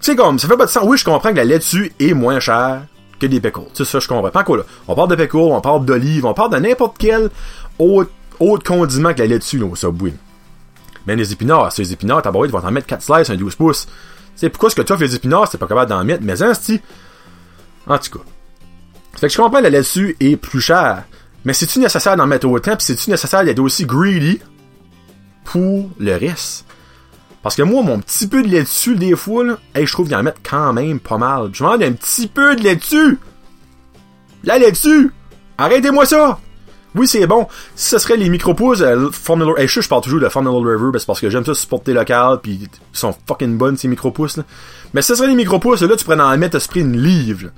C'est 0.00 0.16
comme, 0.16 0.38
ça 0.38 0.48
fait 0.48 0.56
pas 0.56 0.64
de 0.64 0.70
sens. 0.70 0.84
Oui, 0.86 0.96
je 0.96 1.04
comprends 1.04 1.30
que 1.30 1.36
la 1.36 1.44
laitue 1.44 1.92
est 2.00 2.14
moins 2.14 2.40
chère 2.40 2.86
que 3.18 3.26
des 3.26 3.40
pickles. 3.40 3.68
C'est 3.74 3.84
ça, 3.84 3.98
je 3.98 4.08
comprends. 4.08 4.30
Pas 4.30 4.44
quoi, 4.44 4.58
là. 4.58 4.62
On 4.88 4.94
parle 4.94 5.10
de 5.10 5.16
pickles, 5.16 5.36
on 5.36 5.60
parle 5.60 5.84
d'olives, 5.84 6.24
on 6.24 6.32
parle 6.32 6.52
de 6.52 6.56
n'importe 6.56 6.96
quel 6.98 7.28
autre, 7.78 8.10
autre 8.38 8.64
condiment 8.64 9.12
que 9.12 9.18
la 9.18 9.26
laitue, 9.26 9.58
là, 9.58 9.66
au 9.66 9.76
Subway. 9.76 10.14
Mais 11.06 11.16
les 11.16 11.32
épinards, 11.32 11.72
les 11.78 11.92
épinards, 11.92 12.22
ta 12.22 12.30
ils 12.30 12.50
vont 12.50 12.60
t'en 12.60 12.70
mettre 12.70 12.86
4 12.86 13.02
slices, 13.02 13.30
un 13.30 13.36
12 13.36 13.54
pouces. 13.54 13.86
Tu 13.86 13.92
sais, 14.36 14.48
pourquoi 14.48 14.68
est-ce 14.68 14.76
que 14.76 14.82
toi, 14.82 14.96
les 14.96 15.14
épinards, 15.14 15.48
c'est 15.50 15.58
pas 15.58 15.66
capable 15.66 15.90
d'en 15.90 16.04
mettre? 16.04 16.22
Mais 16.22 16.42
hein, 16.42 16.52
c'est 16.54 16.80
En 17.86 17.98
tout 17.98 18.18
cas. 18.18 18.24
Fait 19.14 19.26
que 19.26 19.32
je 19.32 19.38
comprends, 19.38 19.60
le 19.60 19.68
lait-dessus 19.68 20.16
est 20.20 20.36
plus 20.36 20.60
cher. 20.60 21.04
Mais 21.44 21.52
c'est-tu 21.52 21.78
nécessaire 21.78 22.16
d'en 22.16 22.26
mettre 22.26 22.46
autant, 22.46 22.76
pis 22.76 22.84
c'est-tu 22.84 23.10
nécessaire 23.10 23.44
d'être 23.44 23.58
aussi 23.58 23.86
greedy 23.86 24.40
pour 25.44 25.90
le 25.98 26.16
reste? 26.16 26.66
Parce 27.42 27.56
que 27.56 27.62
moi, 27.62 27.82
mon 27.82 27.98
petit 28.00 28.28
peu 28.28 28.42
de 28.42 28.48
lait 28.48 28.62
dessus, 28.62 28.96
des 28.96 29.16
fois, 29.16 29.44
là, 29.44 29.56
je 29.74 29.90
trouve 29.90 30.06
qu'il 30.06 30.16
en 30.16 30.22
mettre 30.22 30.40
quand 30.48 30.74
même 30.74 31.00
pas 31.00 31.16
mal. 31.16 31.50
Je 31.52 31.64
demande 31.64 31.82
un 31.82 31.92
petit 31.92 32.28
peu 32.28 32.54
de 32.54 32.62
lait 32.62 32.76
dessus! 32.76 33.18
La 34.44 34.58
lait 34.58 34.70
dessus! 34.70 35.10
Arrêtez-moi 35.56 36.04
ça! 36.04 36.38
Oui, 36.94 37.06
c'est 37.06 37.26
bon. 37.26 37.46
Si 37.76 37.90
ce 37.90 37.98
serait 37.98 38.16
les 38.16 38.28
micro-pouces, 38.28 38.80
euh, 38.80 39.10
Formula... 39.12 39.52
Hey, 39.58 39.68
je, 39.68 39.80
je 39.80 39.88
parle 39.88 40.02
toujours 40.02 40.20
de 40.20 40.28
Formula 40.28 40.56
River, 40.72 40.90
parce 41.06 41.20
que 41.20 41.30
j'aime 41.30 41.44
ça 41.44 41.54
supporter 41.54 41.92
local, 41.92 42.38
puis 42.42 42.52
ils 42.62 42.68
sont 42.98 43.14
fucking 43.26 43.56
bonnes, 43.56 43.76
ces 43.76 43.88
micro-pouces, 43.88 44.38
là. 44.38 44.44
Mais 44.92 45.02
si 45.02 45.08
ce 45.08 45.14
serait 45.14 45.28
les 45.28 45.36
micro-pouces, 45.36 45.82
là, 45.82 45.96
tu 45.96 46.04
pourrais 46.04 46.20
en 46.20 46.36
mettre, 46.36 46.56
esprit 46.56 46.80
une 46.80 47.00
livre, 47.00 47.44
là. 47.44 47.50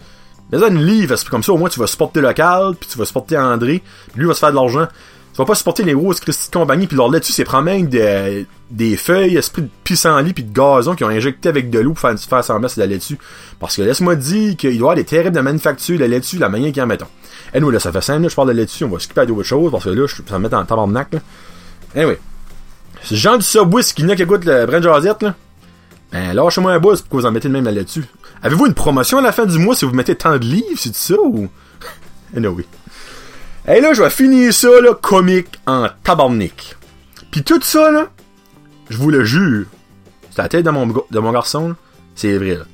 Mais 0.51 0.59
ça, 0.59 0.69
une 0.69 0.85
livre, 0.85 1.17
comme 1.31 1.43
ça, 1.43 1.53
au 1.53 1.57
moins, 1.57 1.71
tu 1.71 1.81
vas 1.81 1.87
supporter 1.87 2.21
local, 2.21 2.75
puis 2.79 2.87
tu 2.91 2.99
vas 2.99 3.07
supporter 3.07 3.39
André, 3.39 3.83
puis 4.11 4.21
lui 4.21 4.27
va 4.27 4.35
se 4.35 4.41
faire 4.41 4.51
de 4.51 4.57
l'argent. 4.57 4.87
Tu 5.33 5.39
vas 5.39 5.47
pas 5.47 5.55
supporter 5.55 5.83
les 5.83 5.95
grosses 5.95 6.21
Christy 6.21 6.51
de 6.51 6.53
compagnie, 6.53 6.87
puis 6.87 6.97
leur 6.97 7.11
là-dessus, 7.11 7.33
c'est 7.33 7.45
prendre 7.45 7.65
même 7.65 7.87
des, 7.87 8.47
des 8.71 8.99
feuilles, 8.99 9.37
esprit 9.37 9.63
de 9.63 9.69
pissenlit, 9.83 10.35
puis 10.35 10.45
de 10.45 10.53
gazon 10.53 10.95
qui 10.95 11.05
ont 11.05 11.09
injecté 11.09 11.49
avec 11.49 11.71
de 11.71 11.79
l'eau 11.79 11.95
pour 11.95 12.01
faire, 12.01 12.19
faire 12.19 12.45
semblant 12.45 12.69
c'est 12.69 12.83
de 12.83 12.87
la 12.87 12.93
laitue. 12.93 13.19
Parce 13.59 13.77
que 13.77 13.83
laisse-moi 13.83 14.15
dire 14.15 14.57
qu'il 14.59 14.71
doit 14.71 14.75
y 14.75 14.79
avoir 14.79 14.95
des 14.95 15.05
terribles 15.05 15.35
de 15.35 15.41
manufacture 15.41 15.97
de 15.97 16.03
la 16.03 16.09
laitue, 16.09 16.37
la 16.37 16.51
manière 16.51 16.71
qu'ils 16.71 16.83
en 16.83 16.87
mettent. 16.87 17.05
Anyway, 17.55 17.73
là, 17.73 17.81
ça 17.81 17.91
fait 17.91 18.03
simple, 18.03 18.23
là, 18.23 18.29
je 18.29 18.35
parle 18.35 18.49
de 18.49 18.53
laitue, 18.53 18.85
on 18.85 18.89
va 18.89 18.99
skipper 18.99 19.23
à 19.23 19.27
d'autres 19.27 19.43
choses, 19.43 19.71
parce 19.71 19.85
que 19.85 19.91
là, 19.91 20.07
je, 20.07 20.17
ça 20.29 20.39
me 20.39 20.49
met 20.49 20.55
en 20.55 20.65
tabarnak, 20.67 21.15
là. 21.15 21.21
Anyway. 21.97 22.19
Ce 23.03 23.15
genre 23.15 23.39
du 23.39 23.45
Subway, 23.45 23.83
qui 23.83 24.05
n'a 24.05 24.15
qui 24.15 24.23
écoute 24.23 24.45
le 24.45 24.67
Brand 24.67 24.83
Josette, 24.83 25.23
là. 25.23 25.35
Ben, 26.13 26.35
lâchez-moi 26.35 26.73
un 26.73 26.79
buzz 26.79 27.01
pour 27.01 27.09
que 27.09 27.17
vous 27.17 27.27
en 27.27 27.33
mettez 27.33 27.49
de 27.49 27.55
même 27.55 27.65
là-dessus. 27.65 28.05
Avez-vous 28.43 28.67
une 28.67 28.75
promotion 28.75 29.17
à 29.17 29.23
la 29.23 29.33
fin 29.33 29.47
du 29.47 29.59
mois 29.59 29.75
si 29.75 29.87
vous 29.87 29.95
mettez 29.95 30.15
tant 30.15 30.37
de 30.37 30.45
livres, 30.45 30.77
c'est 30.77 30.95
ça 30.95 31.15
ou? 31.19 31.49
anyway. 32.37 32.67
Et 33.69 33.81
là, 33.81 33.93
je 33.93 34.03
vais 34.03 34.11
finir 34.11 34.53
ça, 34.53 34.81
là, 34.81 34.95
comique 34.95 35.61
en 35.67 35.89
tabarnak. 36.03 36.77
Puis 37.31 37.43
tout 37.43 37.61
ça, 37.63 37.91
là, 37.91 38.09
je 38.91 38.97
vous 38.97 39.11
le 39.11 39.25
jure, 39.25 39.67
c'est 40.31 40.43
la 40.43 40.49
tête 40.49 40.65
de 40.65 40.71
mon, 40.71 40.87
de 40.87 41.19
mon 41.19 41.33
garçon, 41.33 41.75
c'est 42.15 42.37
vrai, 42.37 42.57
là. 42.57 42.65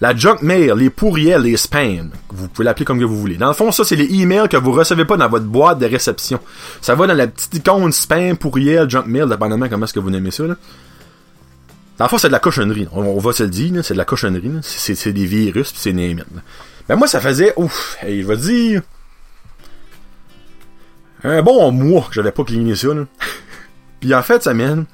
La 0.00 0.16
junk 0.16 0.38
mail, 0.40 0.72
les 0.78 0.88
pourriels, 0.88 1.42
les 1.42 1.58
spams, 1.58 2.10
vous 2.30 2.48
pouvez 2.48 2.64
l'appeler 2.64 2.86
comme 2.86 3.04
vous 3.04 3.20
voulez. 3.20 3.36
Dans 3.36 3.48
le 3.48 3.54
fond, 3.54 3.70
ça, 3.70 3.84
c'est 3.84 3.96
les 3.96 4.22
emails 4.22 4.48
que 4.48 4.56
vous 4.56 4.72
recevez 4.72 5.04
pas 5.04 5.18
dans 5.18 5.28
votre 5.28 5.44
boîte 5.44 5.78
de 5.78 5.84
réception. 5.84 6.40
Ça 6.80 6.94
va 6.94 7.06
dans 7.06 7.12
la 7.12 7.26
petite 7.26 7.54
icône 7.56 7.92
spam, 7.92 8.38
pourriel, 8.38 8.88
junk 8.88 9.04
mail, 9.06 9.28
dépendamment 9.28 9.68
comment 9.68 9.84
est-ce 9.84 9.92
que 9.92 10.00
vous 10.00 10.08
nommez 10.08 10.30
ça, 10.30 10.44
là. 10.44 10.56
Dans 11.98 12.06
le 12.06 12.08
fond, 12.08 12.16
c'est 12.16 12.28
de 12.28 12.32
la 12.32 12.38
cochonnerie. 12.38 12.88
On, 12.92 13.18
va 13.18 13.32
se 13.34 13.42
le 13.42 13.50
dire, 13.50 13.84
c'est 13.84 13.92
de 13.92 13.98
la 13.98 14.06
cochonnerie. 14.06 14.50
C'est 14.62 15.12
des 15.12 15.26
virus, 15.26 15.70
puis 15.70 15.80
c'est 15.82 15.92
name 15.92 16.24
Ben 16.88 16.96
moi, 16.96 17.06
ça 17.06 17.20
faisait, 17.20 17.52
ouf, 17.56 17.98
hey, 18.00 18.22
je 18.22 18.26
vais 18.26 18.38
dire, 18.38 18.80
un 21.24 21.42
bon 21.42 21.70
mois 21.72 22.02
que 22.02 22.14
j'avais 22.14 22.32
pas 22.32 22.44
cligné 22.44 22.74
ça. 22.74 22.88
Là. 22.88 23.04
puis 24.00 24.14
en 24.14 24.22
fait, 24.22 24.42
ça 24.42 24.54
mène, 24.54 24.86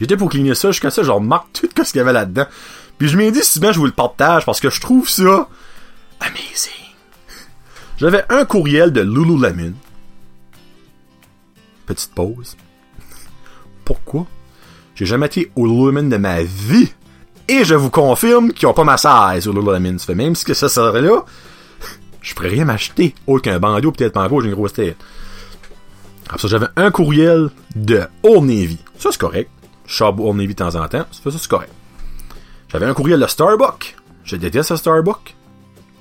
j'étais 0.00 0.16
pour 0.16 0.28
cligner 0.28 0.54
ça, 0.54 0.70
jusqu'à 0.70 0.90
ça, 0.90 1.02
je 1.02 1.10
remarque 1.10 1.48
tout 1.52 1.68
ce 1.76 1.92
qu'il 1.92 1.98
y 1.98 2.00
avait 2.00 2.12
là-dedans. 2.12 2.46
Puis 2.98 3.08
je 3.08 3.16
m'ai 3.16 3.30
dit, 3.30 3.42
si 3.42 3.60
bien 3.60 3.72
je 3.72 3.78
vous 3.78 3.86
le 3.86 3.92
partage, 3.92 4.44
parce 4.44 4.60
que 4.60 4.70
je 4.70 4.80
trouve 4.80 5.08
ça 5.08 5.48
amazing. 6.20 6.72
J'avais 7.98 8.24
un 8.28 8.44
courriel 8.44 8.92
de 8.92 9.00
Lululemon. 9.00 9.74
Petite 11.86 12.14
pause. 12.14 12.56
Pourquoi? 13.84 14.26
J'ai 14.94 15.06
jamais 15.06 15.26
été 15.26 15.50
au 15.56 15.66
Lululemon 15.66 16.08
de 16.08 16.16
ma 16.16 16.42
vie. 16.42 16.92
Et 17.46 17.64
je 17.64 17.74
vous 17.74 17.90
confirme 17.90 18.52
qu'ils 18.52 18.68
ont 18.68 18.72
pas 18.72 18.84
ma 18.84 18.96
size 18.96 19.48
au 19.48 19.52
Lululemon. 19.52 19.98
Ça 19.98 20.06
fait 20.06 20.14
même 20.14 20.34
si 20.34 20.44
que 20.44 20.54
ça 20.54 20.68
serait 20.68 21.02
là, 21.02 21.24
je 22.22 22.34
pourrais 22.34 22.48
rien 22.48 22.64
m'acheter. 22.64 23.14
Qu'un 23.42 23.58
bandeau, 23.58 23.92
peut-être 23.92 24.14
pas 24.14 24.24
encore, 24.24 24.40
j'ai 24.40 24.48
une 24.48 24.54
grosse 24.54 24.72
tête. 24.72 24.96
Après 26.26 26.38
ça, 26.38 26.48
j'avais 26.48 26.66
un 26.76 26.90
courriel 26.90 27.50
de 27.76 28.02
Old 28.22 28.44
Navy. 28.44 28.78
Ça, 28.98 29.10
c'est 29.12 29.20
correct. 29.20 29.50
Je 29.86 30.02
Old 30.02 30.36
Navy 30.36 30.48
de 30.48 30.52
temps 30.54 30.74
en 30.74 30.88
temps. 30.88 31.06
Ça, 31.10 31.30
c'est 31.30 31.48
correct. 31.48 31.72
J'avais 32.68 32.86
un 32.86 32.94
courriel 32.94 33.20
de 33.20 33.26
Starbucks. 33.26 33.96
Je 34.24 34.36
déteste 34.36 34.70
le 34.70 34.76
Starbucks. 34.76 35.36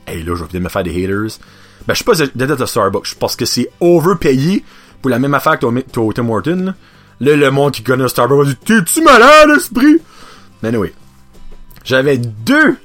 Et 0.07 0.23
là, 0.23 0.35
je 0.35 0.43
vais 0.43 0.49
peut-être 0.49 0.63
me 0.63 0.69
faire 0.69 0.83
des 0.83 1.03
haters. 1.03 1.39
Ben, 1.87 1.93
je 1.93 1.95
suis 1.95 2.05
pas 2.05 2.13
déteste 2.13 2.59
le 2.59 2.65
Starbucks. 2.65 3.15
Parce 3.19 3.35
que 3.35 3.45
c'est 3.45 3.69
overpayé 3.79 4.63
pour 5.01 5.11
la 5.11 5.19
même 5.19 5.33
affaire 5.33 5.59
que 5.59 5.65
au 5.65 6.13
Tim 6.13 6.29
Horton. 6.29 6.63
Là. 6.65 6.75
Là, 7.19 7.35
le 7.35 7.51
monde 7.51 7.73
qui 7.73 7.83
connaît 7.83 8.07
Starbucks 8.07 8.37
va 8.37 8.45
dire 8.45 8.59
T'es-tu 8.65 9.03
malade, 9.03 9.49
esprit? 9.57 9.97
Mais 10.61 10.69
anyway. 10.69 10.93
J'avais 11.83 12.17
deux 12.17 12.77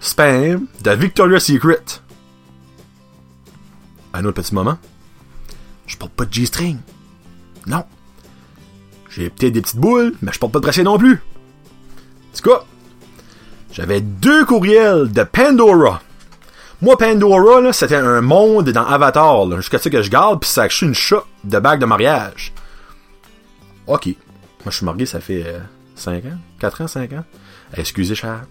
spams 0.00 0.66
de 0.82 0.90
Victoria's 0.90 1.44
Secret. 1.44 1.82
Un 4.12 4.24
autre 4.24 4.42
petit 4.42 4.54
moment. 4.54 4.76
Je 5.90 5.96
porte 5.96 6.12
pas 6.12 6.24
de 6.24 6.32
G-string. 6.32 6.78
Non. 7.66 7.84
J'ai 9.10 9.28
peut-être 9.28 9.52
des 9.52 9.60
petites 9.60 9.76
boules, 9.76 10.14
mais 10.22 10.30
je 10.32 10.38
porte 10.38 10.52
pas 10.52 10.60
de 10.60 10.62
bracelet 10.62 10.84
non 10.84 10.98
plus. 10.98 11.14
En 11.14 12.36
tout 12.36 12.48
cas, 12.48 12.64
j'avais 13.72 14.00
deux 14.00 14.44
courriels 14.44 15.10
de 15.10 15.24
Pandora. 15.24 16.00
Moi, 16.80 16.96
Pandora, 16.96 17.60
là, 17.60 17.72
c'était 17.72 17.96
un 17.96 18.20
monde 18.20 18.70
dans 18.70 18.86
Avatar, 18.86 19.50
jusqu'à 19.56 19.78
ce 19.78 19.88
que 19.88 20.00
je 20.00 20.10
garde, 20.10 20.40
puis 20.40 20.48
ça 20.48 20.62
a 20.62 20.68
une 20.82 20.94
shop 20.94 21.24
de 21.42 21.58
bague 21.58 21.80
de 21.80 21.86
mariage. 21.86 22.52
OK. 23.88 24.06
Moi, 24.06 24.14
je 24.66 24.76
suis 24.76 24.86
marié, 24.86 25.06
ça 25.06 25.18
fait 25.18 25.60
5 25.96 26.24
euh, 26.24 26.28
ans? 26.28 26.38
4 26.60 26.82
ans, 26.82 26.86
5 26.86 27.12
ans? 27.14 27.24
excusez, 27.76 28.14
cher. 28.14 28.42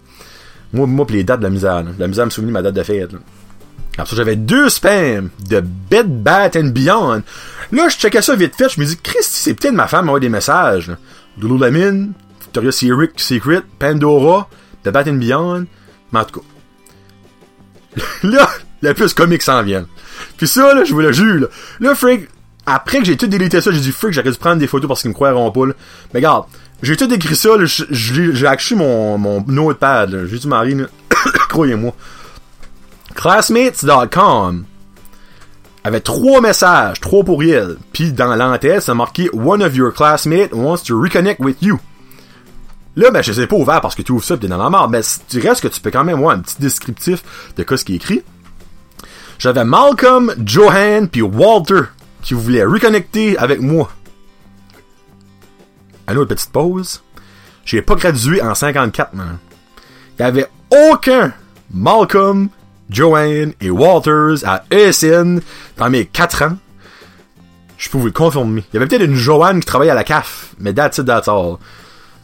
Moi, 0.74 0.86
moi 0.86 1.06
pis 1.06 1.14
les 1.14 1.24
dates 1.24 1.40
de 1.40 1.44
la 1.44 1.50
misère. 1.50 1.82
La 1.98 2.06
misère 2.06 2.26
me 2.26 2.30
souvenir 2.30 2.52
ma 2.52 2.60
date 2.60 2.74
de 2.74 2.82
fête. 2.82 3.12
Là. 3.14 3.18
Alors, 4.00 4.14
j'avais 4.14 4.36
deux 4.36 4.70
spams 4.70 5.28
de 5.46 5.60
Bed 5.60 6.22
Bat 6.22 6.52
and 6.56 6.68
Beyond. 6.68 7.22
Là, 7.70 7.88
je 7.90 7.96
checkais 7.98 8.22
ça 8.22 8.34
vite 8.34 8.56
fait. 8.56 8.70
Je 8.70 8.80
me 8.80 8.86
dis, 8.86 8.96
Christy, 8.96 9.40
c'est 9.42 9.52
peut-être 9.52 9.74
ma 9.74 9.88
femme 9.88 10.06
m'envoie 10.06 10.20
des 10.20 10.30
messages. 10.30 10.90
Lululemon, 11.38 12.12
Victoria's 12.40 12.76
Secret, 12.76 13.60
Pandora, 13.78 14.48
The 14.84 14.88
Bat 14.88 15.04
and 15.08 15.16
Beyond. 15.16 15.66
Mais 16.12 16.20
en 16.20 16.24
tout 16.24 16.42
là, 18.22 18.48
le 18.80 18.94
plus 18.94 19.12
comique 19.12 19.42
s'en 19.42 19.62
vient. 19.62 19.86
Puis 20.38 20.48
ça, 20.48 20.72
là, 20.72 20.84
je 20.84 20.94
vous 20.94 21.00
le 21.00 21.12
jure. 21.12 21.40
Là, 21.78 21.92
là 21.92 21.94
après 22.64 23.00
que 23.00 23.04
j'ai 23.04 23.18
tout 23.18 23.26
délité 23.26 23.60
ça, 23.60 23.70
j'ai 23.70 23.80
dit 23.80 23.92
freak, 23.92 24.14
j'aurais 24.14 24.30
dû 24.30 24.38
prendre 24.38 24.60
des 24.60 24.66
photos 24.66 24.88
parce 24.88 25.02
qu'ils 25.02 25.10
me 25.10 25.14
croiront 25.14 25.50
pas. 25.50 25.66
Là. 25.66 25.74
Mais 26.14 26.20
regarde, 26.20 26.46
j'ai 26.82 26.96
tout 26.96 27.12
écrit 27.12 27.36
ça, 27.36 27.50
j'ai 27.66 28.46
acheté 28.46 28.76
mon, 28.76 29.18
mon 29.18 29.44
notepad. 29.46 30.26
J'ai 30.26 30.38
dit 30.38 30.48
Marie, 30.48 30.74
croyez-moi. 31.50 31.94
Classmates.com 33.14 34.64
avait 35.84 36.00
trois 36.00 36.40
messages, 36.40 37.00
trois 37.00 37.24
pourriels. 37.24 37.76
Puis 37.92 38.12
dans 38.12 38.34
l'entête, 38.34 38.82
ça 38.82 38.94
marqué 38.94 39.30
One 39.32 39.62
of 39.62 39.74
your 39.74 39.92
classmates 39.92 40.52
wants 40.52 40.82
to 40.86 41.00
reconnect 41.00 41.40
with 41.40 41.56
you. 41.62 41.78
Là, 42.96 43.10
ben, 43.10 43.22
je 43.22 43.40
ai 43.40 43.46
pas 43.46 43.56
ouverts 43.56 43.80
parce 43.80 43.94
que 43.94 44.02
tu 44.02 44.12
ouvres 44.12 44.24
ça 44.24 44.36
pis 44.36 44.42
t'es 44.42 44.48
dans 44.48 44.62
la 44.62 44.68
mort. 44.68 44.88
Mais 44.90 45.00
tu 45.28 45.40
restes 45.40 45.62
que 45.62 45.68
tu 45.68 45.80
peux 45.80 45.90
quand 45.90 46.04
même 46.04 46.18
voir 46.18 46.32
un 46.36 46.40
petit 46.40 46.56
descriptif 46.60 47.22
de 47.56 47.76
ce 47.76 47.84
qui 47.84 47.92
est 47.92 47.96
écrit. 47.96 48.22
J'avais 49.38 49.64
Malcolm, 49.64 50.34
Johan 50.44 51.06
puis 51.10 51.22
Walter 51.22 51.82
qui 52.22 52.34
voulait 52.34 52.64
reconnecter 52.64 53.38
avec 53.38 53.60
moi. 53.60 53.90
À 56.06 56.14
autre 56.14 56.34
petite 56.34 56.50
pause. 56.50 57.02
J'ai 57.64 57.82
pas 57.82 57.94
gradué 57.94 58.42
en 58.42 58.54
54, 58.54 59.14
man. 59.14 59.38
Il 60.18 60.22
y 60.22 60.24
avait 60.24 60.48
aucun 60.90 61.32
Malcolm, 61.72 62.48
Joanne 62.90 63.52
et 63.60 63.70
Walters 63.70 64.44
à 64.44 64.64
ESN 64.70 65.40
dans 65.76 65.90
mes 65.90 66.06
4 66.06 66.42
ans. 66.44 66.56
Je 67.78 67.88
le 67.96 68.10
confirmer. 68.10 68.64
Il 68.70 68.74
y 68.74 68.76
avait 68.76 68.86
peut-être 68.86 69.04
une 69.04 69.14
Joanne 69.14 69.60
qui 69.60 69.66
travaillait 69.66 69.92
à 69.92 69.94
la 69.94 70.04
CAF, 70.04 70.54
mais 70.58 70.74
that's 70.74 70.98
it, 70.98 71.06
that's 71.06 71.28
all. 71.28 71.56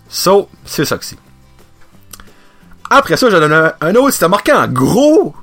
So, 0.09 0.51
c'est 0.65 0.85
ça 0.85 0.99
que 0.99 1.05
c'est. 1.05 1.17
Après 2.91 3.17
ça, 3.17 3.31
j'en 3.31 3.41
ai 3.41 3.71
un 3.81 3.95
autre, 3.95 4.13
c'était 4.13 4.29
marqué 4.29 4.53
en 4.53 4.69
gros 4.69 5.35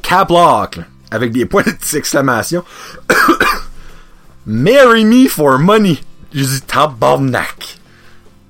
cap 0.00 0.30
lock, 0.30 0.80
avec 1.10 1.32
des 1.32 1.44
points 1.44 1.64
d'exclamation. 1.92 2.64
Marry 4.46 5.04
me 5.04 5.28
for 5.28 5.58
money. 5.58 6.00
J'ai 6.32 6.46
dit 6.46 6.60
tabarnak. 6.62 7.78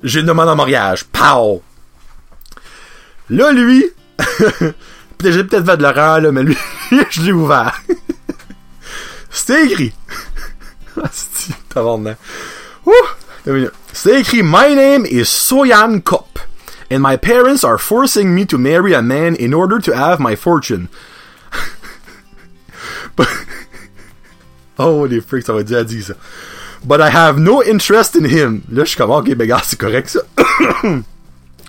J'ai 0.05 0.23
demandé 0.23 0.51
en 0.51 0.57
mariage. 0.57 1.05
Pow! 1.05 1.63
Là, 3.31 3.53
lui, 3.53 3.85
j'ai 5.21 5.45
peut-être 5.45 5.67
fait 5.67 5.77
de 5.77 5.83
l'erreur, 5.83 6.21
là, 6.21 6.33
mais 6.33 6.43
lui, 6.43 6.57
je 7.11 7.23
l'ai 7.23 7.33
ouvert. 7.33 7.83
C'était 9.31 9.67
écrit. 9.67 9.93
C'était 13.93 14.21
écrit 14.21 14.43
My 14.43 14.75
name 14.75 15.07
is 15.07 15.27
Soyan 15.27 16.01
Kop, 16.01 16.39
and 16.91 17.01
my 17.01 17.17
parents 17.17 17.65
are 17.65 17.79
forcing 17.79 18.35
me 18.35 18.45
to 18.47 18.59
marry 18.59 18.95
a 18.95 19.03
man 19.03 19.37
in 19.39 19.53
order 19.53 19.79
to 19.81 19.93
have 19.95 20.19
my 20.21 20.37
fortune. 20.37 20.89
Oh, 24.81 25.07
les 25.07 25.21
freaks, 25.21 25.47
ça 25.47 25.53
va 25.53 25.65
dire 25.65 25.79
à 25.79 25.85
dire 25.85 26.05
ça. 26.05 26.15
But 26.85 27.01
I 27.01 27.11
have 27.11 27.37
no 27.37 27.61
interest 27.61 28.15
in 28.15 28.25
him. 28.25 28.63
Là, 28.71 28.85
je 28.85 28.91
suis 28.91 28.97
comme, 28.97 29.11
ok, 29.11 29.35
ben, 29.35 29.49
gars, 29.49 29.61
c'est 29.65 29.79
correct, 29.79 30.09
ça. 30.09 30.21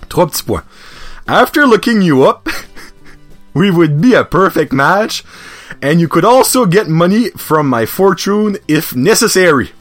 Trois 0.09 0.27
petits 0.27 0.43
points. 0.43 0.63
After 1.27 1.65
looking 1.65 2.03
you 2.03 2.23
up, 2.23 2.49
we 3.59 3.69
would 3.69 3.99
be 3.99 4.13
a 4.13 4.23
perfect 4.23 4.71
match, 4.71 5.21
and 5.81 5.99
you 5.99 6.07
could 6.07 6.23
also 6.23 6.65
get 6.65 6.87
money 6.87 7.29
from 7.31 7.67
my 7.67 7.85
fortune 7.85 8.57
if 8.69 8.95
necessary. 8.95 9.71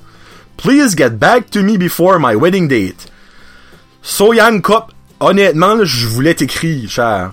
Please 0.57 0.97
get 0.97 1.21
back 1.21 1.49
to 1.51 1.63
me 1.63 1.77
before 1.77 2.19
my 2.19 2.35
wedding 2.35 2.67
date. 2.67 3.07
Soyan 4.03 4.61
Cup, 4.61 4.93
honnêtement, 5.21 5.85
je 5.85 6.09
voulais 6.09 6.35
t'écrire, 6.35 6.91
cher. 6.91 7.33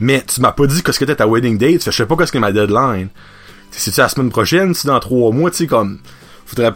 Mais 0.00 0.24
tu 0.26 0.40
m'as 0.40 0.52
pas 0.52 0.66
dit 0.66 0.82
qu'est-ce 0.82 0.98
que 0.98 1.04
était 1.04 1.16
ta 1.16 1.26
wedding 1.26 1.58
date, 1.58 1.84
je 1.84 1.90
sais 1.90 2.06
pas 2.06 2.16
qu'est-ce 2.16 2.32
que 2.32 2.38
ma 2.38 2.52
deadline. 2.52 3.10
C'est-tu 3.70 4.00
la 4.00 4.08
semaine 4.08 4.30
prochaine, 4.30 4.72
si 4.72 4.86
dans 4.86 5.00
trois 5.00 5.32
mois, 5.32 5.50
tu 5.50 5.58
sais, 5.58 5.66
comme, 5.66 5.98
faudrait, 6.46 6.72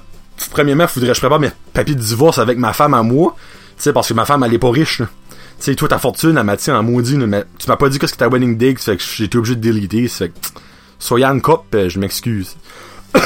premièrement, 0.51 0.87
faudrait 0.87 1.09
que 1.09 1.15
je 1.15 1.21
prépare 1.21 1.41
mes 1.41 1.53
papiers 1.73 1.95
de 1.95 2.01
divorce 2.01 2.39
avec 2.39 2.59
ma 2.59 2.75
femme 2.75 2.93
à 2.93 3.03
moi, 3.03 3.35
tu 3.79 3.85
sais, 3.85 3.95
parce 3.95 4.09
que 4.09 4.15
ma 4.15 4.27
femme, 4.27 4.45
elle 4.45 4.53
est 4.53 4.59
pas 4.59 4.71
riche, 4.71 4.99
là. 4.99 5.07
Tu 5.61 5.67
sais, 5.67 5.75
toi, 5.75 5.89
ta 5.89 5.99
fortune, 5.99 6.39
elle 6.39 6.45
m'a 6.45 6.57
dit 6.57 6.71
en 6.71 6.83
maudit, 6.83 7.19
mais 7.19 7.45
tu 7.59 7.69
m'as 7.69 7.77
pas 7.77 7.91
dit 7.91 7.99
qu'est-ce 7.99 8.15
que 8.15 8.19
ta 8.19 8.31
wedding 8.31 8.57
date, 8.57 8.81
fait 8.81 8.97
que 8.97 9.03
j'ai 9.03 9.25
été 9.25 9.37
obligé 9.37 9.57
de 9.57 9.61
déliter, 9.61 10.09
fait 10.09 10.31
que, 10.31 10.35
Soyan 10.99 11.39
Cup, 11.39 11.61
euh, 11.75 11.91
je 11.91 11.99
m'excuse. 11.99 12.57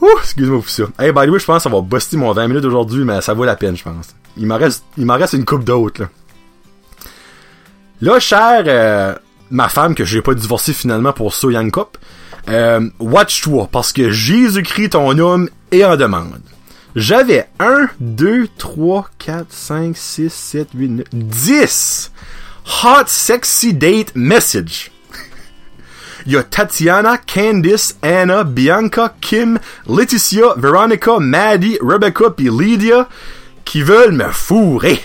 Ouh, 0.00 0.18
excuse-moi 0.20 0.58
pour 0.58 0.68
ça. 0.68 0.84
Hey, 0.98 1.12
by 1.12 1.26
the 1.26 1.30
way, 1.30 1.38
je 1.38 1.44
pense 1.44 1.58
que 1.58 1.70
ça 1.70 1.76
va 1.76 1.80
buster 1.82 2.16
mon 2.16 2.32
20 2.32 2.48
minutes 2.48 2.64
aujourd'hui, 2.64 3.04
mais 3.04 3.20
ça 3.20 3.32
vaut 3.32 3.44
la 3.44 3.54
peine, 3.54 3.76
je 3.76 3.84
pense. 3.84 4.08
Il 4.36 4.48
m'en 4.48 4.56
reste, 4.56 4.82
il 4.96 5.06
m'en 5.06 5.14
reste 5.14 5.34
une 5.34 5.44
coupe 5.44 5.62
d'autres, 5.62 6.02
là. 6.02 6.08
Là, 8.00 8.18
cher, 8.18 8.64
euh, 8.66 9.14
ma 9.50 9.68
femme, 9.68 9.94
que 9.94 10.04
j'ai 10.04 10.20
pas 10.20 10.34
divorcé 10.34 10.72
finalement 10.72 11.12
pour 11.12 11.32
So 11.32 11.52
Young 11.52 11.70
Cup, 11.70 11.96
watch-toi, 12.98 13.68
parce 13.70 13.92
que 13.92 14.10
Jésus-Christ, 14.10 14.90
ton 14.90 15.16
homme, 15.16 15.48
est 15.70 15.84
en 15.84 15.96
demande. 15.96 16.40
J'avais 16.96 17.48
1, 17.60 17.88
2, 18.00 18.48
3, 18.56 19.10
4, 19.18 19.46
5, 19.50 19.96
6, 19.96 20.32
7, 20.32 20.68
8, 20.74 20.88
9, 20.88 21.04
10 21.12 22.12
hot 22.82 23.06
sexy 23.06 23.72
date 23.72 24.14
message. 24.14 24.90
Il 26.26 26.32
y 26.32 26.36
a 26.36 26.42
Tatiana, 26.42 27.18
Candice, 27.18 27.96
Anna, 28.02 28.44
Bianca, 28.44 29.14
Kim, 29.20 29.58
Laetitia, 29.86 30.54
Veronica, 30.56 31.18
Maddie, 31.18 31.78
Rebecca 31.80 32.30
puis 32.30 32.50
Lydia 32.50 33.08
qui 33.64 33.82
veulent 33.82 34.12
me 34.12 34.28
fourrer. 34.30 35.00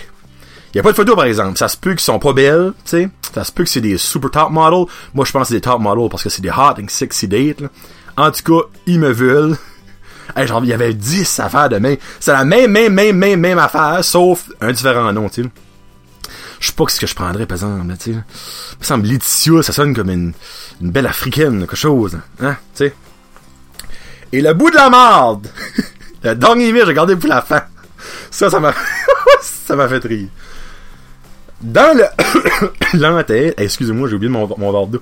Il 0.73 0.77
y 0.77 0.79
a 0.79 0.83
pas 0.83 0.91
de 0.91 0.95
photo 0.95 1.15
par 1.15 1.25
exemple. 1.25 1.57
Ça 1.57 1.67
se 1.67 1.77
peut 1.77 1.91
qu'ils 1.91 2.01
sont 2.01 2.19
pas 2.19 2.33
belles, 2.33 2.73
tu 2.83 2.89
sais. 2.89 3.09
Ça 3.33 3.43
se 3.43 3.51
peut 3.51 3.63
que 3.63 3.69
c'est 3.69 3.81
des 3.81 3.97
super 3.97 4.31
top 4.31 4.49
models. 4.49 4.85
Moi 5.13 5.23
je 5.25 5.31
pense 5.31 5.43
que 5.43 5.47
c'est 5.49 5.53
des 5.55 5.61
top 5.61 5.79
models 5.79 6.09
parce 6.09 6.23
que 6.23 6.29
c'est 6.29 6.41
des 6.41 6.49
hot 6.49 6.81
and 6.81 6.87
sexy 6.89 7.27
dates. 7.27 7.63
En 8.17 8.31
tout 8.31 8.43
cas, 8.43 8.67
ils 8.85 8.99
me 8.99 9.11
veulent. 9.11 9.57
Hey, 10.35 10.47
il 10.63 10.67
y 10.67 10.73
avait 10.73 10.93
10 10.93 11.39
affaires 11.39 11.69
de 11.69 11.77
même. 11.77 11.97
C'est 12.19 12.33
la 12.33 12.45
même, 12.45 12.71
même, 12.71 12.93
même, 12.93 13.17
même, 13.17 13.39
même 13.39 13.59
affaire, 13.59 14.03
sauf 14.03 14.49
un 14.61 14.71
différent 14.71 15.11
nom, 15.13 15.29
tu 15.29 15.43
sais. 15.43 15.49
Je 16.59 16.67
sais 16.67 16.73
pas 16.73 16.85
ce 16.87 16.99
que 16.99 17.07
je 17.07 17.13
prendrais, 17.13 17.45
par 17.45 17.57
exemple, 17.57 17.93
tu 17.99 18.13
sais. 18.13 18.19
Semble 18.79 19.07
Laetitia, 19.07 19.61
ça 19.63 19.73
sonne 19.73 19.93
comme 19.93 20.09
une, 20.09 20.33
belle 20.79 21.07
africaine, 21.07 21.59
quelque 21.59 21.75
chose. 21.75 22.17
Hein, 22.41 22.55
tu 22.73 22.85
sais. 22.85 22.95
Et 24.31 24.41
le 24.41 24.53
bout 24.53 24.71
de 24.71 24.75
la 24.75 24.89
marde! 24.89 25.47
le 26.23 26.35
dernier 26.35 26.71
mire, 26.71 26.85
j'ai 26.85 26.93
gardé 26.93 27.15
pour 27.15 27.29
la 27.29 27.41
fin. 27.41 27.63
Ça, 28.31 28.49
ça 28.49 28.59
m'a, 28.59 28.73
ça 29.41 29.75
m'a 29.75 29.87
fait 29.87 30.03
rire. 30.05 30.29
Dans 31.61 31.97
le, 31.97 32.05
l'entête, 32.97 33.55
excusez-moi, 33.57 34.09
j'ai 34.09 34.15
oublié 34.15 34.31
mon, 34.31 34.47
mon 34.57 34.87
d'eau. 34.87 35.01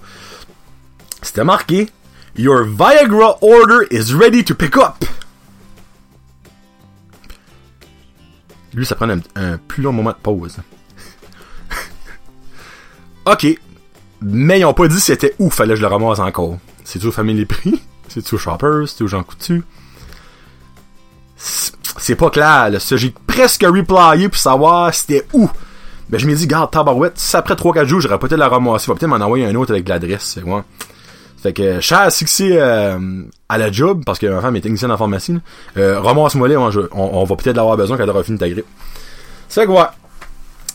C'était 1.22 1.43
marqué, 1.43 1.89
Your 2.36 2.63
Viagra 2.63 3.38
order 3.41 3.86
is 3.91 4.13
ready 4.13 4.43
to 4.43 4.56
pick 4.56 4.78
up. 4.78 5.04
Lui, 8.73 8.86
ça 8.86 8.95
prend 8.95 9.10
un, 9.10 9.57
plus 9.57 9.84
long 9.84 9.91
moment 9.91 10.12
de 10.12 10.15
pause. 10.15 10.57
ok. 13.25 13.47
Mais 14.21 14.60
ils 14.60 14.65
ont 14.65 14.73
pas 14.73 14.88
dit 14.88 14.99
c'était 14.99 15.36
où 15.39 15.49
fallait 15.49 15.73
que 15.73 15.77
je 15.77 15.81
le 15.81 15.88
ramasse 15.88 16.19
encore. 16.19 16.57
C'est-tu 16.84 17.07
au 17.07 17.12
Family 17.12 17.45
Prix? 17.45 17.81
C'est-tu 18.07 18.36
au 18.36 18.38
Shoppers? 18.38 18.88
C'est-tu 18.88 19.03
au 19.03 19.07
Jean 19.07 19.23
Coutu? 19.23 19.63
C'est 21.38 22.15
pas 22.15 22.29
clair, 22.29 22.69
là. 22.69 22.77
J'ai 22.79 23.13
presque 23.27 23.63
replyé 23.63 24.29
pour 24.29 24.38
savoir 24.38 24.93
c'était 24.93 25.25
où. 25.34 25.49
Ben, 26.10 26.19
je 26.19 26.27
m'ai 26.27 26.36
dit, 26.36 26.45
garde, 26.45 26.69
tabarouette, 26.71 27.17
si 27.17 27.36
après 27.38 27.53
3-4 27.53 27.86
jours, 27.86 28.01
j'aurais 28.01 28.19
peut-être 28.19 28.38
la 28.38 28.49
ramasser. 28.49 28.91
Va 28.91 28.95
peut-être 28.95 29.10
m'en 29.10 29.23
envoyer 29.23 29.45
un 29.45 29.55
autre 29.55 29.71
avec 29.71 29.88
l'adresse, 29.88 30.39
ouais. 30.43 30.62
Fait 31.41 31.54
que, 31.54 31.80
cher 31.80 32.12
succès 32.12 32.51
euh, 32.54 33.23
à 33.49 33.58
la 33.58 33.71
job, 33.71 34.04
parce 34.06 34.19
que 34.19 34.27
ma 34.27 34.41
femme 34.41 34.56
est 34.56 34.62
technicienne 34.62 34.91
en 34.91 34.97
pharmacie, 34.97 35.39
euh, 35.77 35.99
ramasse-moi 35.99 36.49
on, 36.56 36.69
on, 36.93 37.23
va 37.23 37.36
peut-être 37.36 37.56
l'avoir 37.56 37.77
besoin 37.77 37.97
quand 37.97 38.04
elle 38.04 38.10
aura 38.10 38.23
fini 38.23 38.38
ta 38.38 38.47
grippe. 38.47 38.65
C'est 39.49 39.65
que, 39.65 39.71
ouais. 39.71 39.84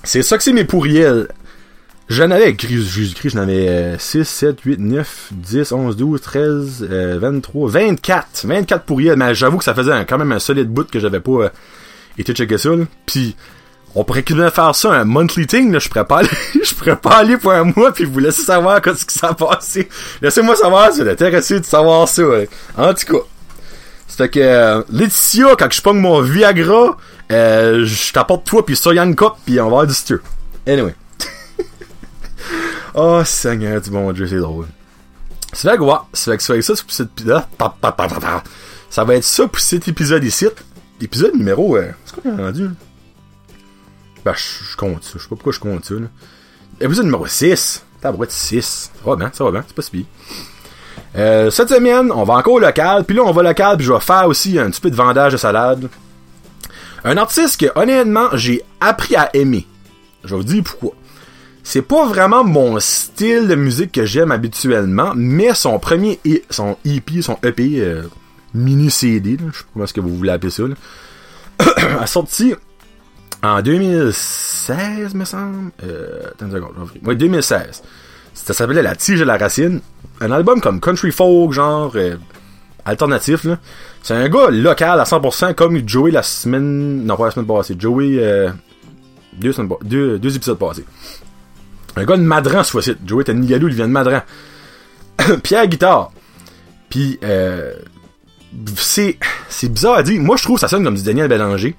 C'est 0.03 0.23
ça 0.23 0.37
que 0.37 0.43
c'est 0.43 0.53
mes 0.53 0.65
pourriels. 0.65 1.29
J'en 2.09 2.31
avais 2.31 2.57
Jésus-Christ, 2.57 3.35
j'en 3.35 3.43
avais 3.43 3.97
6, 3.99 4.25
7, 4.25 4.61
8, 4.61 4.79
9, 4.79 5.29
10, 5.33 5.73
11, 5.73 5.97
12, 5.97 6.21
13, 6.21 6.89
euh, 6.89 7.19
23, 7.21 7.69
24. 7.69 8.47
24 8.47 8.85
pourriels, 8.85 9.17
mais 9.17 9.35
j'avoue 9.35 9.59
que 9.59 9.65
ça 9.65 9.75
faisait 9.75 10.05
quand 10.09 10.19
même 10.19 10.31
un 10.31 10.39
solide 10.39 10.69
bout 10.69 10.89
que 10.89 11.01
j'avais 11.01 11.19
pas 11.19 11.33
euh, 11.33 11.49
été 12.17 12.33
checker 12.33 12.59
ça. 12.59 12.71
Là. 12.71 12.85
Puis, 13.07 13.35
on 13.97 14.05
pourrait 14.05 14.23
faire 14.23 14.75
ça, 14.75 14.93
un 14.93 15.05
monthly 15.05 15.47
thing, 15.47 15.73
là. 15.73 15.79
Je 15.79 15.89
pourrais 15.89 16.05
pas 16.05 16.19
aller, 16.19 16.29
je 16.63 16.75
pourrais 16.75 16.97
pas 16.97 17.17
aller 17.17 17.39
pour 17.39 17.53
un 17.53 17.65
mois 17.65 17.93
puis 17.93 18.05
vous 18.05 18.19
laisser 18.19 18.43
savoir 18.43 18.81
ce 18.85 19.05
qui 19.07 19.19
s'est 19.19 19.35
passé. 19.37 19.89
Laissez-moi 20.21 20.55
savoir, 20.55 20.93
c'est 20.93 21.11
intéressé 21.11 21.61
de 21.61 21.65
savoir 21.65 22.07
ça, 22.07 22.23
ouais. 22.23 22.49
En 22.77 22.93
tout 22.93 23.15
cas. 23.15 23.25
C'est 24.07 24.29
que, 24.29 24.39
euh, 24.39 24.83
Laetitia, 24.91 25.57
quand 25.59 25.73
je 25.73 25.81
pogne 25.81 25.99
mon 25.99 26.21
Viagra, 26.21 26.97
euh, 27.33 27.85
je 27.87 28.13
t'apporte 28.13 28.47
toi 28.47 28.65
puis 28.65 28.77
Soyan 28.77 29.13
Cup 29.15 29.33
puis 29.45 29.59
on 29.61 29.71
va 29.71 29.81
avoir 29.81 29.87
du. 29.87 29.95
Anyway. 30.67 30.95
oh, 32.95 33.23
Seigneur 33.25 33.81
du 33.81 33.91
bon 33.91 34.13
Dieu, 34.13 34.27
c'est 34.27 34.39
drôle. 34.39 34.67
C'est 35.53 35.71
fait 35.71 35.77
que, 35.79 35.83
ouais, 35.83 35.95
c'est 36.13 36.37
que 36.37 36.43
ça, 36.43 36.61
ça, 36.61 36.75
pour 36.75 36.93
cet 36.93 37.09
épisode, 37.19 37.43
ça 38.91 39.05
va 39.05 39.15
être 39.15 39.25
ça 39.25 39.49
pour 39.49 39.59
cet 39.61 39.89
épisode 39.89 40.23
ici. 40.23 40.47
L'épisode 41.01 41.35
numéro, 41.35 41.77
euh, 41.77 41.91
c'est 42.05 42.15
quoi 42.15 42.31
qu'on 42.31 42.39
a 42.39 42.47
rendu, 42.47 42.71
je, 44.35 44.65
je 44.71 44.77
compte 44.77 45.05
ça. 45.05 45.13
Je 45.15 45.23
sais 45.23 45.29
pas 45.29 45.37
pourquoi 45.37 45.53
je 45.53 45.61
compte 45.61 45.85
ça, 45.85 45.95
là. 45.95 46.07
Épisode 46.81 47.07
numéro 47.07 47.27
6. 47.27 47.85
T'as 48.01 48.13
être 48.13 48.33
6. 48.33 48.91
Ça 48.95 49.11
va 49.11 49.17
bien, 49.17 49.31
ça 49.33 49.45
va 49.45 49.51
bien. 49.51 49.65
C'est 49.67 49.75
pas 49.75 49.83
si 49.83 50.07
euh, 51.17 51.51
cette 51.51 51.71
semaine, 51.71 52.13
on 52.13 52.25
va 52.25 52.35
encore 52.35 52.55
au 52.55 52.59
local. 52.59 53.05
Puis 53.05 53.17
là, 53.17 53.23
on 53.25 53.33
va 53.33 53.41
au 53.41 53.45
local. 53.45 53.77
Puis 53.79 53.87
je 53.87 53.93
vais 53.93 54.01
faire 54.01 54.27
aussi 54.27 54.59
un 54.59 54.71
petit 54.71 54.81
peu 54.81 54.91
de 54.91 54.97
vendage 54.97 55.33
de 55.33 55.39
salade. 55.39 55.89
Un 57.05 57.17
artiste 57.17 57.61
que, 57.61 57.67
honnêtement, 57.79 58.29
j'ai 58.35 58.63
appris 58.81 59.17
à 59.17 59.31
aimer. 59.35 59.67
Je 60.25 60.31
vais 60.31 60.37
vous 60.37 60.45
dire 60.45 60.63
pourquoi. 60.63 60.93
C'est 61.63 61.83
pas 61.83 62.07
vraiment 62.07 62.45
mon 62.45 62.79
style 62.79 63.49
de 63.49 63.55
musique 63.55 63.93
que 63.93 64.05
j'aime 64.05 64.31
habituellement, 64.31 65.13
mais 65.17 65.55
son 65.55 65.79
premier, 65.79 66.21
son 66.51 66.77
EP, 66.85 67.23
son 67.23 67.39
EP, 67.43 67.81
euh, 67.81 68.03
mini 68.55 68.91
CD, 68.91 69.37
là, 69.37 69.47
je 69.53 69.59
sais 69.59 69.65
pas 69.65 69.71
comment 69.73 69.85
est-ce 69.85 69.95
que 69.95 70.01
vous 70.01 70.17
voulez 70.17 70.31
appeler 70.31 70.53
ça, 70.53 70.63
là, 70.65 70.75
a 72.01 72.07
sorti 72.07 72.55
en 73.43 73.63
2016, 73.63 75.15
me 75.15 75.25
semble. 75.25 75.71
Euh, 75.85 76.29
attends 76.29 76.47
une 76.47 76.53
seconde, 76.53 76.73
Oui, 77.05 77.17
2016. 77.17 77.83
Ça 78.35 78.55
s'appelait 78.55 78.83
La 78.83 78.97
Tige 78.97 79.21
et 79.21 79.25
la 79.25 79.37
Racine. 79.37 79.81
Un 80.21 80.31
album 80.31 80.61
comme 80.61 80.81
country 80.81 81.13
folk, 81.13 81.53
genre 81.53 81.93
euh, 81.97 82.17
alternatif, 82.85 83.45
là. 83.45 83.59
C'est 84.03 84.15
un 84.15 84.29
gars 84.29 84.51
local 84.51 85.01
à 85.01 85.05
100%, 85.05 85.55
comme 85.55 85.87
Joey 85.87 86.13
la 86.13 86.23
semaine... 86.23 87.05
Non, 87.05 87.17
pas 87.17 87.27
la 87.27 87.31
semaine 87.33 87.47
passée. 87.47 87.77
Joey... 87.79 88.19
Euh, 88.19 88.51
deux, 89.35 89.53
semaines, 89.53 89.73
deux, 89.83 90.19
deux 90.19 90.37
épisodes 90.37 90.59
passés. 90.59 90.85
Un 91.97 92.05
gars 92.05 92.17
de 92.17 92.23
Madran, 92.23 92.63
ce 92.63 92.71
fois-ci. 92.71 92.95
Joey 93.05 93.23
était 93.23 93.35
Nigalou, 93.35 93.69
il 93.69 93.75
vient 93.75 93.89
de 93.89 93.93
Madran. 93.93 94.23
Pierre 95.43 95.67
Guitare. 95.67 96.13
Puis, 96.89 97.19
euh, 97.25 97.75
c'est, 98.77 99.19
c'est 99.49 99.69
bizarre 99.73 99.95
à 99.95 100.03
dire. 100.03 100.21
Moi, 100.21 100.37
je 100.37 100.45
trouve 100.45 100.57
que 100.57 100.61
ça 100.61 100.69
sonne 100.69 100.85
comme 100.85 100.95
du 100.95 101.03
Daniel 101.03 101.29
Bélanger. 101.29 101.75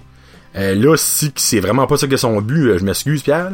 Euh, 0.58 0.76
là, 0.76 0.96
si 0.98 1.32
c'est 1.36 1.60
vraiment 1.60 1.86
pas 1.88 1.98
ça 1.98 2.08
que 2.08 2.18
son 2.18 2.42
but, 2.42 2.70
euh, 2.70 2.78
je 2.78 2.84
m'excuse, 2.84 3.22
Pierre. 3.22 3.52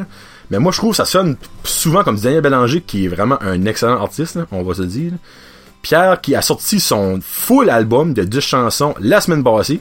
Mais 0.50 0.58
moi, 0.58 0.72
je 0.72 0.78
trouve 0.78 0.90
que 0.90 0.96
ça 0.96 1.04
sonne 1.04 1.36
souvent 1.62 2.02
comme 2.02 2.18
Daniel 2.18 2.40
Bélanger, 2.40 2.80
qui 2.80 3.04
est 3.04 3.08
vraiment 3.08 3.40
un 3.42 3.64
excellent 3.66 4.00
artiste, 4.00 4.38
on 4.52 4.62
va 4.62 4.74
se 4.74 4.82
dire. 4.82 5.12
Pierre, 5.82 6.20
qui 6.20 6.34
a 6.34 6.40
sorti 6.40 6.80
son 6.80 7.18
full 7.22 7.68
album 7.68 8.14
de 8.14 8.24
10 8.24 8.40
chansons 8.40 8.94
la 9.00 9.20
semaine 9.20 9.44
passée. 9.44 9.80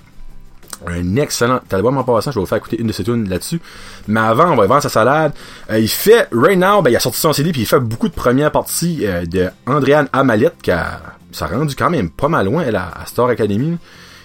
Un 0.85 1.15
excellent 1.15 1.61
album 1.71 1.97
en 1.97 2.03
passant, 2.03 2.31
je 2.31 2.39
vais 2.39 2.41
vous 2.41 2.47
faire 2.47 2.57
écouter 2.57 2.79
une 2.79 2.87
de 2.87 2.91
ses 2.91 3.05
tunes 3.05 3.29
là-dessus. 3.29 3.61
Mais 4.07 4.19
avant, 4.19 4.51
on 4.51 4.55
va 4.57 4.67
vendre 4.67 4.81
sa 4.81 4.89
salade. 4.89 5.31
Euh, 5.71 5.79
il 5.79 5.87
fait, 5.87 6.27
right 6.33 6.57
now, 6.57 6.81
ben, 6.81 6.89
il 6.89 6.95
a 6.97 6.99
sorti 6.99 7.21
son 7.21 7.31
CD, 7.31 7.53
puis 7.53 7.61
il 7.61 7.67
fait 7.67 7.79
beaucoup 7.79 8.09
de 8.09 8.13
premières 8.13 8.51
parties 8.51 9.05
de 9.29 9.49
Andréane 9.65 10.09
Amalette, 10.11 10.61
qui 10.61 10.71
a, 10.71 10.99
ça 11.31 11.45
a 11.45 11.47
rendu 11.47 11.73
quand 11.75 11.89
même 11.89 12.09
pas 12.09 12.27
mal 12.27 12.47
loin, 12.47 12.65
à 12.73 13.05
Star 13.05 13.27
Academy. 13.27 13.77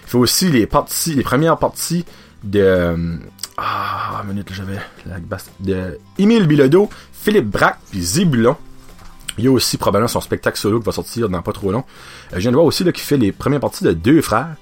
Il 0.05 0.09
fait 0.09 0.17
aussi 0.17 0.49
les 0.49 0.65
parties, 0.65 1.13
les 1.13 1.23
premières 1.23 1.57
parties 1.57 2.03
de 2.43 2.59
euh, 2.59 3.17
ah 3.57 4.23
minute 4.25 4.51
j'avais 4.53 4.79
la 5.05 5.19
basse 5.19 5.49
de 5.59 5.99
Émile 6.17 6.47
Bilodeau, 6.47 6.89
Philippe 7.11 7.47
Braque 7.47 7.79
puis 7.91 8.01
Zébulon. 8.01 8.55
Il 9.37 9.45
y 9.45 9.47
a 9.47 9.51
aussi 9.51 9.77
probablement 9.77 10.07
son 10.07 10.21
spectacle 10.21 10.57
solo 10.57 10.79
qui 10.79 10.85
va 10.85 10.91
sortir 10.91 11.29
dans 11.29 11.41
pas 11.41 11.53
trop 11.53 11.71
long. 11.71 11.83
Euh, 12.31 12.35
je 12.35 12.39
viens 12.39 12.51
de 12.51 12.55
voir 12.55 12.65
aussi 12.65 12.83
qu'il 12.83 12.97
fait 12.97 13.17
les 13.17 13.31
premières 13.31 13.61
parties 13.61 13.83
de 13.83 13.93
deux 13.93 14.21
frères. 14.21 14.55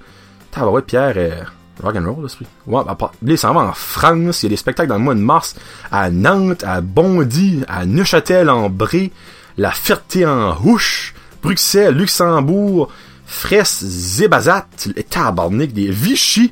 ouais, 0.56 0.82
Pierre 0.84 1.14
euh, 1.18 1.42
rock'n'roll, 1.82 2.24
l'esprit. 2.24 2.46
Ouais, 2.68 2.84
bah, 2.84 3.12
il 3.26 3.38
s'en 3.38 3.54
va 3.54 3.62
en 3.62 3.74
France. 3.74 4.44
Il 4.44 4.46
y 4.46 4.48
a 4.48 4.50
des 4.50 4.56
spectacles 4.56 4.90
dans 4.90 4.98
le 4.98 5.04
mois 5.04 5.16
de 5.16 5.20
mars 5.20 5.56
à 5.92 6.12
Nantes, 6.12 6.64
à 6.64 6.82
Bondy, 6.82 7.64
à 7.68 7.86
Neuchâtel 7.86 8.50
en 8.50 8.70
Bré, 8.70 9.12
La 9.58 9.72
Ferté 9.72 10.26
en 10.26 10.56
Houche, 10.64 11.16
Bruxelles, 11.42 11.96
Luxembourg, 11.96 12.90
Fraisse, 13.26 13.84
Zébazat, 13.84 14.68
Tabarnak, 15.10 15.74
des 15.74 15.90
Vichy, 15.90 16.52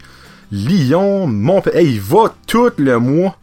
Lyon, 0.56 1.28
Montpellier. 1.28 1.84
il 1.84 2.00
va 2.00 2.34
tout 2.48 2.72
le 2.78 2.98
mois 2.98 3.36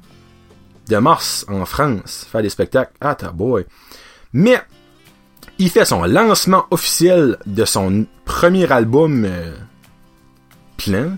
de 0.89 0.97
mars 0.97 1.45
en 1.47 1.67
France 1.67 2.27
faire 2.31 2.41
des 2.41 2.49
spectacles. 2.49 2.93
Ah, 3.03 3.15
ta 3.15 3.31
boy. 3.31 3.67
Mais 4.33 4.59
il 5.59 5.69
fait 5.69 5.85
son 5.85 6.05
lancement 6.05 6.65
officiel 6.71 7.37
de 7.45 7.67
son 7.67 8.07
premier 8.25 8.71
album 8.73 9.27
euh, 9.27 9.55
plein. 10.79 11.17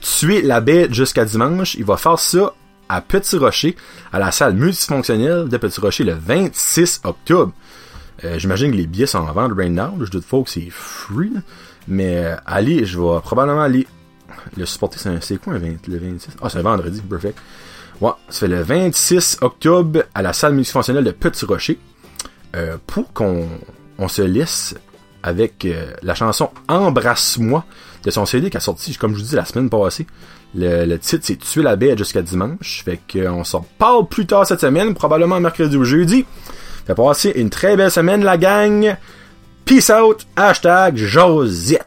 Tuer 0.00 0.42
la 0.42 0.60
bête 0.60 0.92
jusqu'à 0.92 1.24
dimanche. 1.24 1.76
Il 1.76 1.84
va 1.84 1.96
faire 1.96 2.18
ça 2.18 2.52
à 2.88 3.00
Petit 3.00 3.36
Rocher, 3.36 3.76
à 4.12 4.18
la 4.18 4.32
salle 4.32 4.54
multifonctionnelle 4.54 5.48
de 5.48 5.56
Petit 5.58 5.80
Rocher 5.80 6.02
le 6.02 6.14
26 6.14 7.02
octobre. 7.04 7.52
Euh, 8.24 8.38
j'imagine 8.40 8.72
que 8.72 8.76
les 8.76 8.86
billets 8.88 9.06
sont 9.06 9.18
en 9.18 9.32
vente 9.32 9.52
right 9.56 9.70
now. 9.70 9.92
Je 10.00 10.10
doute 10.10 10.26
pas 10.26 10.42
que 10.42 10.50
c'est 10.50 10.70
free. 10.70 11.34
Mais 11.86 12.16
euh, 12.24 12.36
allez, 12.46 12.84
je 12.84 12.98
vais 12.98 13.20
probablement 13.20 13.62
aller 13.62 13.86
le 14.56 14.66
supporter. 14.66 14.98
C'est 15.20 15.36
quoi 15.36 15.54
un 15.54 15.58
20, 15.58 15.88
le 15.88 15.98
26? 15.98 16.36
Ah, 16.42 16.48
c'est 16.48 16.58
un 16.58 16.62
vendredi, 16.62 17.00
perfect. 17.00 17.38
Ouais, 18.00 18.10
ça 18.28 18.40
fait 18.40 18.48
le 18.48 18.62
26 18.62 19.38
octobre 19.40 20.02
à 20.14 20.22
la 20.22 20.32
salle 20.32 20.54
multifonctionnelle 20.54 21.04
de 21.04 21.12
Petit 21.12 21.44
Rocher. 21.44 21.78
Euh, 22.54 22.76
pour 22.86 23.12
qu'on 23.12 23.46
on 23.98 24.08
se 24.08 24.22
laisse 24.22 24.74
avec 25.22 25.64
euh, 25.64 25.92
la 26.02 26.14
chanson 26.14 26.50
Embrasse-moi 26.68 27.64
de 28.04 28.10
son 28.10 28.24
CD 28.24 28.50
qui 28.50 28.56
a 28.56 28.60
sorti, 28.60 28.96
comme 28.96 29.14
je 29.14 29.18
vous 29.18 29.28
dis, 29.28 29.34
la 29.34 29.44
semaine 29.44 29.68
passée. 29.68 30.06
Le, 30.54 30.96
titre, 30.96 31.24
c'est 31.26 31.36
Tuer 31.36 31.62
la 31.62 31.76
bête 31.76 31.98
jusqu'à 31.98 32.22
dimanche. 32.22 32.82
Fait 32.84 33.00
qu'on 33.12 33.44
s'en 33.44 33.66
parle 33.78 34.06
plus 34.06 34.26
tard 34.26 34.46
cette 34.46 34.60
semaine, 34.60 34.94
probablement 34.94 35.40
mercredi 35.40 35.76
ou 35.76 35.84
jeudi. 35.84 36.24
Fait 36.86 36.94
passer 36.94 37.32
une 37.34 37.50
très 37.50 37.76
belle 37.76 37.90
semaine, 37.90 38.22
la 38.22 38.38
gang. 38.38 38.96
Peace 39.64 39.90
out. 39.90 40.26
Hashtag 40.36 40.96
Josette. 40.96 41.86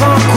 Avant 0.00 0.27